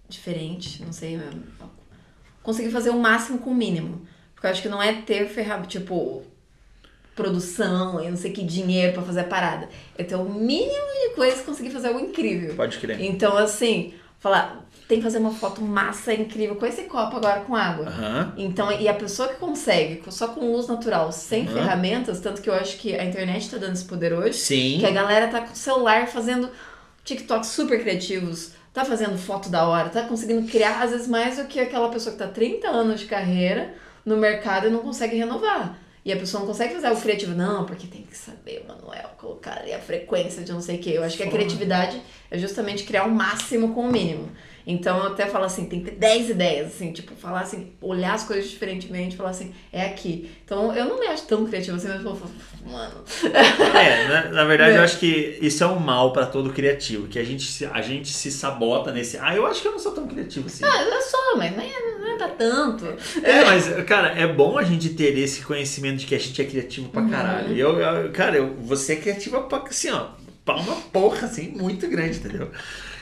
[0.09, 1.20] diferente, não sei,
[2.42, 4.07] conseguir fazer o máximo com o mínimo.
[4.34, 6.22] Porque eu acho que não é ter ferramenta, tipo,
[7.16, 9.68] produção e não sei que dinheiro pra fazer a parada.
[9.96, 12.55] É ter o mínimo de coisas e conseguir fazer algo incrível.
[12.55, 13.01] Pode crer.
[13.03, 17.55] Então, assim, falar, tem que fazer uma foto massa, incrível, com esse copo agora com
[17.55, 17.86] água.
[17.86, 18.32] Aham.
[18.39, 21.53] Então, e a pessoa que consegue, só com luz natural, sem Uhum.
[21.53, 24.78] ferramentas, tanto que eu acho que a internet tá dando esse poder hoje, Sim.
[24.80, 26.49] que a galera tá com o celular fazendo
[27.05, 31.45] TikToks super criativos, tá fazendo foto da hora, tá conseguindo criar, às vezes, mais do
[31.45, 33.74] que aquela pessoa que tá 30 anos de carreira
[34.07, 35.76] no mercado e não consegue renovar.
[36.05, 39.14] E a pessoa não consegue fazer algo criativo, não, porque tem que saber o manual,
[39.18, 40.91] colocar ali a frequência de não sei o que.
[40.95, 44.30] Eu acho que a criatividade é justamente criar o máximo com o mínimo.
[44.70, 48.12] Então eu até falo assim, tem que ter 10 ideias, assim, tipo, falar assim, olhar
[48.12, 50.30] as coisas diferentemente, falar assim, é aqui.
[50.44, 52.30] Então eu não me acho tão criativa assim, mas eu falo,
[52.66, 53.02] mano,
[53.74, 54.78] É, na, na verdade É.
[54.78, 57.80] eu acho que isso é um mal pra todo criativo, que a gente, se- a
[57.80, 59.16] gente se sabota nesse.
[59.18, 60.64] Ah, eu acho que eu não sou tão criativo assim.
[60.64, 62.84] ah, eu sou, mas não é, não é pra tanto.
[63.24, 66.44] É, mas, cara, é bom a gente ter esse conhecimento de que a gente é
[66.44, 67.54] criativo pra caralho.
[67.54, 70.08] E Eu, eu- cara, eu, você é criativa pra, assim, ó,
[70.44, 72.50] pra uma porra, assim, muito grande, entendeu?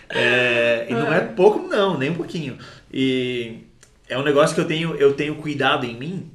[0.08, 2.58] É, e não é pouco, não, nem um pouquinho.
[2.92, 3.58] E
[4.08, 6.30] é um negócio que eu tenho, eu tenho cuidado em mim,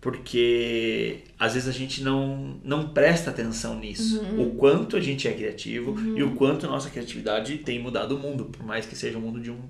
[0.00, 4.22] porque às vezes a gente não, não presta atenção nisso.
[4.38, 8.18] O quanto a gente é criativo e o quanto a nossa criatividade tem mudado o
[8.18, 9.60] mundo, por mais que seja o mundo de um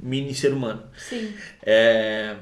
[0.00, 0.82] mini ser humano.
[0.96, 1.32] Sim.
[1.64, 2.36] É,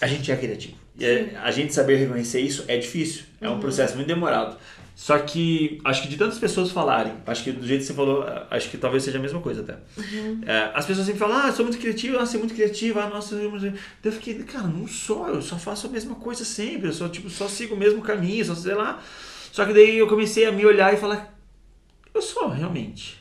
[0.00, 0.76] a gente é criativo.
[1.00, 3.24] É- a gente saber reconhecer isso é difícil.
[3.40, 4.56] É um processo muito demorado.
[4.98, 8.24] Só que acho que de tantas pessoas falarem, acho que do jeito que você falou,
[8.50, 9.78] acho que talvez seja a mesma coisa até.
[10.44, 13.36] É, as pessoas sempre falam, ah, sou muito criativo, ah, é muito criativo, ah, nossa,
[13.36, 13.48] eu...
[13.60, 13.72] Daí
[14.02, 17.30] eu fiquei, cara, não sou, eu só faço a mesma coisa sempre, eu só, tipo,
[17.30, 19.00] só sigo o mesmo caminho, só sei lá.
[19.52, 21.32] Só que daí eu comecei a me olhar e falar,
[22.12, 23.20] eu sou realmente,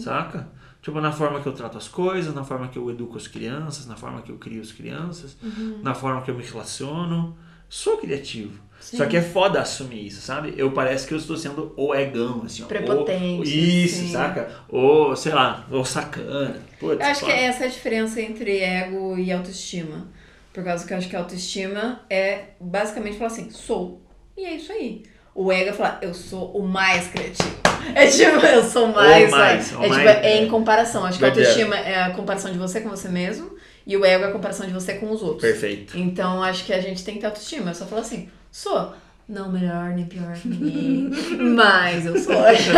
[0.00, 0.48] saca?
[0.82, 3.86] Tipo, na forma que eu trato as coisas, na forma que eu educo as crianças,
[3.86, 5.36] na forma que eu crio as crianças,
[5.84, 7.38] na forma que eu me relaciono.
[7.72, 8.60] Sou criativo.
[8.78, 8.98] Sim.
[8.98, 10.52] Só que é foda assumir isso, sabe?
[10.58, 12.64] Eu parece que eu estou sendo o egão, assim.
[12.64, 14.12] Prepotente, Ou, isso, sim.
[14.12, 14.46] saca?
[14.68, 16.60] Ou, sei lá, ou sacana.
[16.78, 17.32] Putz, Eu acho que foda.
[17.32, 20.06] é essa a diferença entre ego e autoestima.
[20.52, 24.02] Por causa que eu acho que a autoestima é basicamente falar assim, sou.
[24.36, 25.04] E é isso aí.
[25.34, 27.56] O ego é falar, eu sou o mais criativo.
[27.96, 29.28] É tipo, eu sou mais.
[29.30, 29.80] mais, sabe?
[29.80, 30.42] o é, tipo, mais, é é.
[30.42, 31.04] em comparação.
[31.04, 33.56] Acho que a autoestima é a comparação de você com você mesmo.
[33.86, 35.42] E o ego é a comparação de você com os outros.
[35.42, 35.98] Perfeito.
[35.98, 37.70] Então acho que a gente tem que ter autoestima.
[37.70, 38.94] Eu só falo assim, sou.
[39.28, 41.10] Não melhor nem pior que ninguém.
[41.54, 42.34] mas eu sou.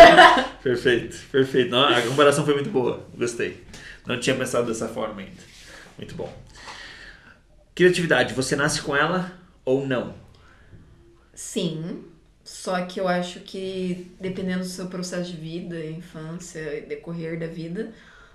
[0.61, 1.71] Perfeito, perfeito.
[1.71, 3.05] Não, a comparação foi muito boa.
[3.15, 3.63] Gostei.
[4.05, 5.41] Não tinha pensado dessa forma ainda.
[5.97, 6.31] Muito bom.
[7.73, 9.31] Criatividade, você nasce com ela
[9.63, 10.15] ou não?
[11.33, 12.05] Sim,
[12.43, 17.47] só que eu acho que dependendo do seu processo de vida, infância e decorrer da
[17.47, 17.91] vida,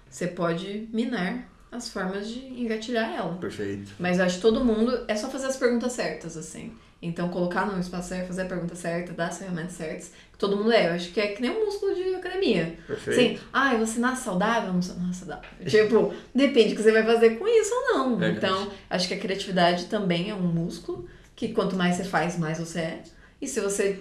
[0.09, 3.35] você pode minar as formas de engatilhar ela.
[3.37, 3.93] Perfeito.
[3.99, 6.73] Mas eu acho que todo mundo é só fazer as perguntas certas, assim.
[7.03, 10.55] Então, colocar no espaço certo, fazer a pergunta certa, dar as ferramentas certas, que todo
[10.57, 10.89] mundo é.
[10.89, 12.77] Eu acho que é que nem um músculo de academia.
[12.87, 13.41] Perfeito.
[13.41, 15.49] Assim, ah, você nasce saudável não sou- nasce saudável?
[15.67, 18.17] tipo, depende do que você vai fazer com isso ou não.
[18.19, 18.37] Verdade.
[18.53, 22.59] Então, acho que a criatividade também é um músculo, que quanto mais você faz, mais
[22.59, 23.03] você é.
[23.41, 23.99] E se você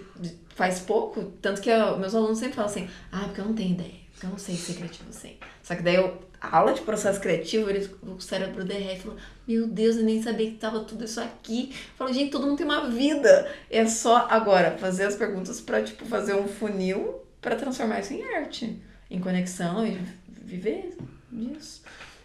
[0.54, 3.72] faz pouco, tanto que eu- meus alunos sempre falam assim, ah, porque eu não tenho
[3.76, 5.38] ideia, porque eu não sei ser criativo assim.
[5.64, 9.18] Só que daí eu, a aula de processo criativo, eles, o cérebro e falou,
[9.48, 11.70] meu Deus, eu nem sabia que tava tudo isso aqui.
[11.72, 13.52] Eu falo, gente, todo mundo tem uma vida.
[13.70, 18.24] É só agora fazer as perguntas pra, tipo, fazer um funil pra transformar isso em
[18.36, 20.98] arte, em conexão e viver
[21.32, 21.84] disso.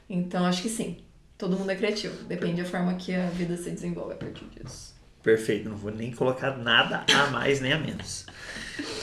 [0.09, 0.99] Então, acho que sim.
[1.37, 2.25] Todo mundo é criativo.
[2.25, 4.94] Depende da forma que a vida se desenvolve a partir disso.
[5.25, 8.27] Perfeito, não vou nem colocar nada a mais nem a menos.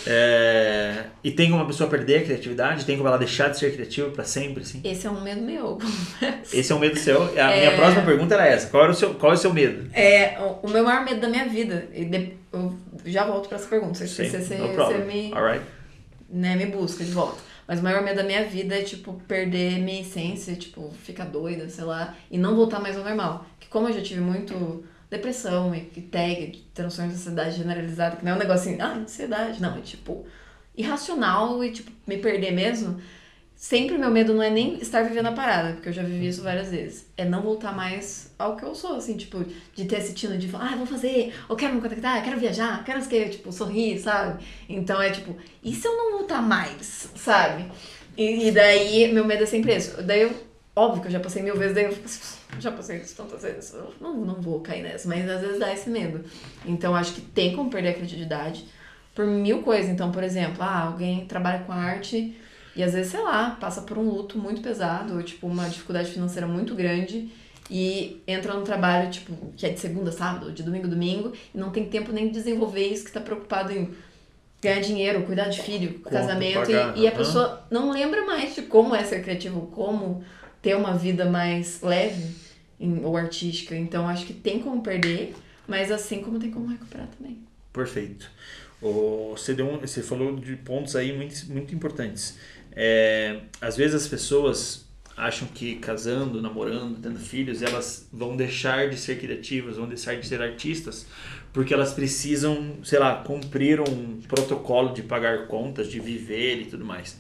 [0.05, 2.85] É, E tem como a pessoa perder a criatividade?
[2.85, 4.81] Tem como ela deixar de ser criativa pra sempre, assim?
[4.83, 5.77] Esse é um medo meu.
[6.53, 7.23] Esse é um medo seu.
[7.23, 8.67] A minha próxima pergunta era essa.
[8.69, 9.89] Qual, era o seu, qual é o seu medo?
[9.93, 11.87] É o- meu maior medo da minha vida.
[12.53, 13.95] Eu já volto pra essa pergunta.
[13.95, 15.65] Sim, você, você, você me, Alright.
[16.29, 17.41] né, me busca de volta.
[17.67, 21.69] Mas o maior medo da minha vida é, tipo, perder minha essência, tipo, ficar doida,
[21.69, 23.45] sei lá, e não voltar mais ao normal.
[23.59, 28.31] Que como eu já tive muito depressão e tag, transtorno de ansiedade generalizada, que não
[28.31, 30.25] é um negócio assim, ah, ansiedade, não, é tipo,
[30.75, 32.99] irracional e, tipo, me perder mesmo.
[33.53, 36.41] Sempre meu medo não é nem estar vivendo a parada, porque eu já vivi isso
[36.41, 37.05] várias vezes.
[37.15, 39.45] É não voltar mais ao que eu sou, assim, tipo,
[39.75, 42.83] de ter esse tino de falar, ah, vou fazer, eu quero me conectar, quero viajar,
[42.85, 44.43] quero que, tipo, sorrir, sabe?
[44.67, 47.69] Então é tipo, e se eu não voltar mais, sabe?
[48.17, 50.01] E, e daí meu medo é sempre esse.
[50.01, 52.97] Daí eu Óbvio que eu já passei mil vezes, daí eu fico assim, já passei
[52.97, 56.23] isso tantas vezes, não, não vou cair nessa, mas às vezes dá esse medo.
[56.65, 58.65] Então acho que tem como perder a criatividade
[59.15, 59.89] por mil coisas.
[59.89, 62.35] Então, por exemplo, ah, alguém trabalha com arte
[62.75, 66.11] e às vezes, sei lá, passa por um luto muito pesado, ou tipo, uma dificuldade
[66.11, 67.29] financeira muito grande
[67.69, 71.69] e entra no trabalho, tipo, que é de segunda, sábado, de domingo, domingo, e não
[71.69, 73.93] tem tempo nem de desenvolver isso, que tá preocupado em
[74.61, 78.53] ganhar dinheiro, cuidar de filho, Conta, casamento, pagar, e, e a pessoa não lembra mais
[78.55, 80.23] de como é ser criativo, como
[80.61, 82.35] ter uma vida mais leve
[82.79, 83.75] em- ou artística.
[83.75, 85.33] Então, acho que tem como perder,
[85.67, 87.39] mas assim como tem como recuperar também.
[87.73, 88.29] Perfeito.
[88.81, 92.37] O, você, deu um- você falou de pontos aí muito, muito importantes.
[92.73, 94.85] É, às vezes as pessoas
[95.15, 100.25] acham que casando, namorando, tendo filhos, elas vão deixar de ser criativas, vão deixar de
[100.25, 101.05] ser artistas,
[101.53, 106.83] porque elas precisam, sei lá, cumprir um protocolo de pagar contas, de viver e tudo
[106.85, 107.17] mais.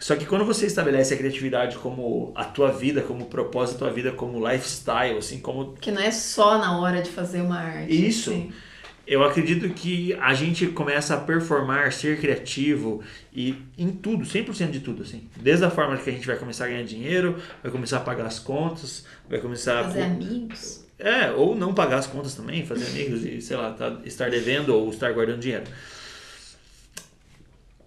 [0.00, 3.94] Só que quando você estabelece a criatividade como a tua vida, como propósito da tua
[3.94, 8.08] vida, como lifestyle, assim, como Que não é só na hora de fazer uma arte.
[8.08, 8.30] Isso.
[8.30, 8.50] assim.
[9.06, 14.80] eu acredito que a gente começa a performar, ser criativo e em tudo, 100% de
[14.80, 15.28] tudo, assim.
[15.36, 18.24] Desde a forma que a gente vai começar a ganhar dinheiro, vai começar a pagar
[18.24, 20.06] as contas, vai começar Fazer a...
[20.06, 20.82] amigos.
[20.98, 24.74] É, ou não pagar as contas também, fazer amigos e, sei lá, tá- estar devendo
[24.74, 25.64] ou estar guardando dinheiro.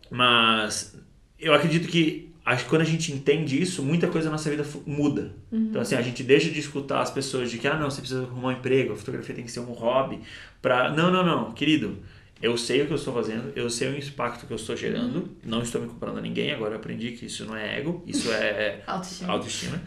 [0.10, 0.96] Mas
[1.40, 4.66] eu acredito que acho que quando a gente entende isso, muita coisa na nossa vida
[4.86, 5.34] muda.
[5.52, 8.24] Então, assim, a gente deixa de escutar as pessoas de que, ah, não, você precisa
[8.24, 10.20] arrumar um emprego, a fotografia tem que ser um hobby.
[10.62, 10.92] Pra...
[10.92, 12.00] Não, não, não, querido.
[12.44, 15.30] Eu sei o que eu estou fazendo, eu sei o impacto que eu estou gerando,
[15.46, 18.30] não estou me comparando a ninguém, agora eu aprendi que isso não é ego, isso
[18.34, 19.32] é Autoestima.
[19.32, 19.82] autoestima.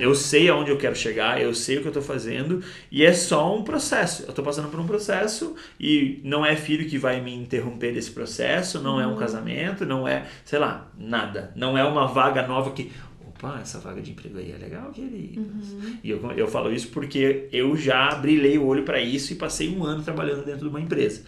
[0.00, 3.12] Eu sei aonde eu quero chegar, eu sei o que eu estou fazendo e é
[3.12, 4.24] só um processo.
[4.24, 8.10] Eu estou passando por um processo e não é filho que vai me interromper desse
[8.10, 11.52] processo, não é um casamento, não é, sei lá, nada.
[11.54, 12.90] Não é uma vaga nova que,
[13.28, 15.76] opa, essa vaga de emprego aí é legal, queridos.
[16.02, 19.68] E eu, eu falo isso porque eu já brilhei o olho para isso e passei
[19.68, 21.22] um ano trabalhando dentro de uma empresa.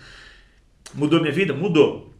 [0.94, 1.52] Mudou minha vida?
[1.52, 2.14] Mudou.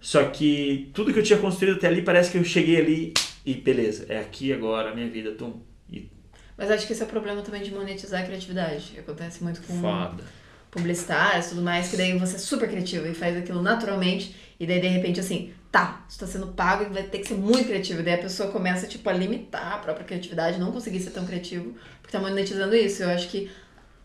[0.00, 3.14] Só que tudo que eu tinha construído até ali parece que eu cheguei ali
[3.44, 5.60] e beleza, é aqui agora a minha vida, tum.
[5.90, 6.08] E
[6.56, 8.98] Mas acho que esse é o problema também de monetizar a criatividade.
[8.98, 10.22] Acontece muito com foda.
[10.70, 14.66] publicitários e tudo mais, que daí você é super criativo e faz aquilo naturalmente, e
[14.66, 17.64] daí de repente assim, tá, isso tá sendo pago e vai ter que ser muito
[17.64, 18.00] criativo.
[18.00, 21.26] E daí a pessoa começa, tipo, a limitar a própria criatividade, não conseguir ser tão
[21.26, 23.02] criativo, porque tá monetizando isso.
[23.02, 23.50] Eu acho que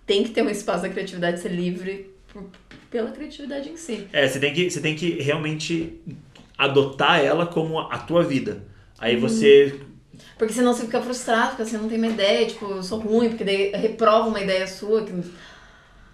[0.08, 2.15] tem que ter um espaço da criatividade ser livre
[2.90, 4.08] pela criatividade em si.
[4.14, 6.02] É, você tem que, você tem que realmente
[6.58, 8.64] adotar ela como a tua vida.
[8.98, 9.80] Aí você.
[10.38, 13.30] Porque senão você fica frustrado, porque você não tem uma ideia, tipo, eu sou ruim,
[13.30, 15.12] porque daí reprova uma ideia sua, que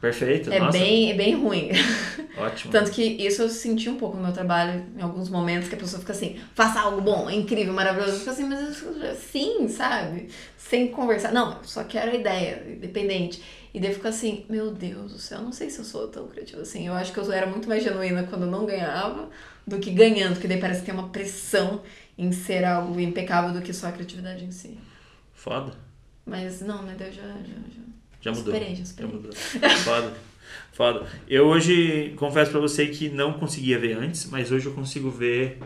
[0.02, 0.80] Perfeito, é nossa.
[0.80, 1.70] bem, é bem ruim.
[2.36, 2.72] Ótimo.
[2.72, 5.78] Tanto que isso eu senti um pouco no meu trabalho, em alguns momentos, que a
[5.78, 8.14] pessoa fica assim, faça algo bom, é incrível, maravilhoso.
[8.14, 8.84] Eu fico assim, mas
[9.20, 10.30] sim, sabe?
[10.58, 11.32] Sem conversar.
[11.32, 13.44] Não, eu só quero a ideia, independente.
[13.72, 16.28] E daí fica assim, meu Deus do céu, eu não sei se eu sou tão
[16.28, 16.88] criativa assim.
[16.88, 19.30] Eu acho que eu era muito mais genuína quando eu não ganhava
[19.68, 21.84] do que ganhando, porque daí parece que tem uma pressão
[22.18, 24.80] em ser algo impecável do que só a criatividade em si.
[25.32, 25.74] Foda.
[26.26, 26.96] Mas não, né?
[27.00, 27.82] Eu já, já, já.
[28.22, 28.54] Já mudou.
[28.54, 29.12] Superei, já superei.
[29.12, 29.34] mudou.
[29.34, 30.14] Foda.
[30.72, 31.06] Foda.
[31.28, 35.60] Eu hoje confesso pra você que não conseguia ver antes, mas hoje eu consigo ver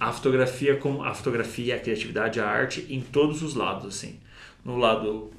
[0.00, 4.18] a fotografia como a fotografia, a criatividade, a arte em todos os lados, assim.
[4.64, 5.30] No lado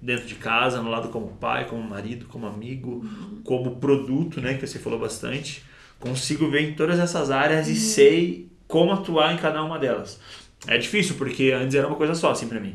[0.00, 3.06] dentro de casa, no lado como pai, como marido, como amigo,
[3.44, 5.62] como produto, né, que você falou bastante.
[6.00, 10.18] Consigo ver em todas essas áreas e sei como atuar em cada uma delas.
[10.66, 12.74] É difícil porque antes era uma coisa só assim pra mim.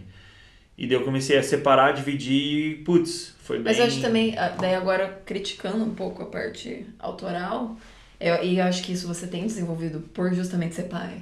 [0.78, 3.66] E daí eu comecei a separar, dividir e, putz, foi bem...
[3.66, 7.76] Mas eu acho também, ah, daí agora criticando um pouco a parte autoral,
[8.20, 11.22] eu, e eu acho que isso você tem desenvolvido por justamente ser pai,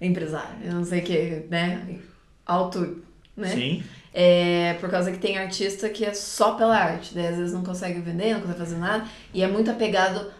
[0.00, 2.00] empresário, não sei o que, né?
[2.44, 3.02] Auto,
[3.36, 3.48] né?
[3.48, 7.52] Sim, É, por causa que tem artista que é só pela arte, daí às vezes
[7.52, 10.32] não consegue vender, não consegue fazer nada, e é muito apegado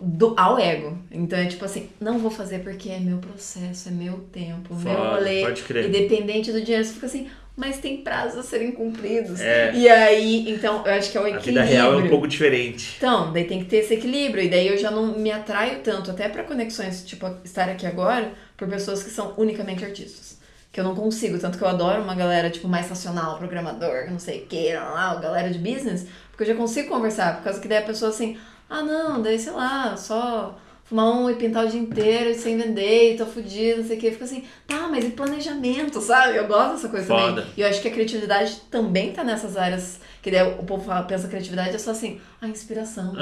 [0.00, 0.98] do, ao ego.
[1.10, 4.96] Então é tipo assim, não vou fazer porque é meu processo, é meu tempo, meu
[4.96, 5.84] Foda, rolê, pode crer.
[5.88, 6.84] independente do dinheiro.
[6.84, 9.40] Você fica assim, mas tem prazos a serem cumpridos.
[9.40, 9.72] É.
[9.74, 11.52] E aí, então, eu acho que é o a equilíbrio.
[11.52, 12.94] vida real é um pouco diferente.
[12.96, 14.44] Então, daí tem que ter esse equilíbrio.
[14.44, 18.32] E daí eu já não me atraio tanto, até pra conexões, tipo, estar aqui agora,
[18.56, 20.38] por pessoas que são unicamente artistas.
[20.72, 24.18] Que eu não consigo, tanto que eu adoro uma galera, tipo, mais racional, programador, não
[24.18, 27.60] sei o que, lá, lá, galera de business, porque eu já consigo conversar, por causa
[27.60, 28.38] que daí a pessoa assim,
[28.68, 30.56] ah não, daí sei lá, só
[30.92, 34.10] um e pintar o dia inteiro sem vender, e tô fudido, não sei o que.
[34.10, 36.36] Fica assim, tá, mas e planejamento, sabe?
[36.36, 37.42] Eu gosto dessa coisa Foda.
[37.42, 37.54] também.
[37.56, 41.02] E eu acho que a criatividade também tá nessas áreas, que daí o povo fala,
[41.04, 43.14] pensa criatividade é só assim, a inspiração,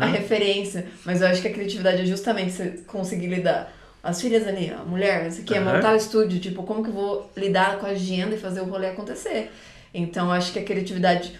[0.00, 0.86] a referência.
[1.04, 3.72] Mas eu acho que a criatividade é justamente você conseguir lidar
[4.02, 5.74] as filhas ali, a mulher, isso aqui é Aham.
[5.76, 8.64] montar o estúdio, tipo, como que eu vou lidar com a agenda e fazer o
[8.64, 9.50] rolê acontecer?
[9.94, 11.32] Então, acho que a criatividade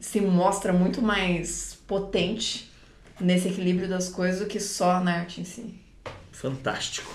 [0.00, 2.67] se mostra muito mais potente
[3.20, 5.74] nesse equilíbrio das coisas do que só na arte em si.
[6.32, 7.12] Fantástico.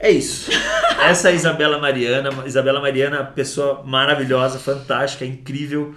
[0.00, 0.50] É isso.
[1.02, 2.30] Essa é a Isabela Mariana.
[2.46, 5.94] Isabela Mariana, pessoa maravilhosa, fantástica, incrível.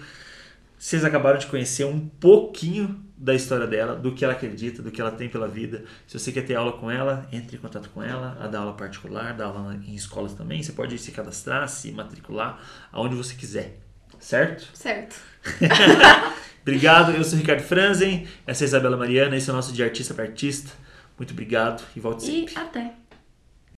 [0.77, 4.99] Vocês acabaram de conhecer um pouquinho da história dela, do que ela acredita, do que
[4.99, 5.83] ela tem pela vida.
[6.07, 8.35] Se você quer ter aula com ela, entre em contato com ela.
[8.39, 10.63] Ela dá aula particular, dá aula em escolas também.
[10.63, 12.59] Você pode se cadastrar, se matricular,
[12.91, 13.77] aonde você quiser.
[14.19, 14.69] Certo?
[14.73, 15.15] Certo.
[16.61, 19.73] Obrigado, eu sou o Ricardo Franzen, essa é a Isabela Mariana, esse é o nosso
[19.73, 20.71] de artista para artista.
[21.17, 22.53] Muito obrigado e volte E sempre.
[22.57, 22.93] até.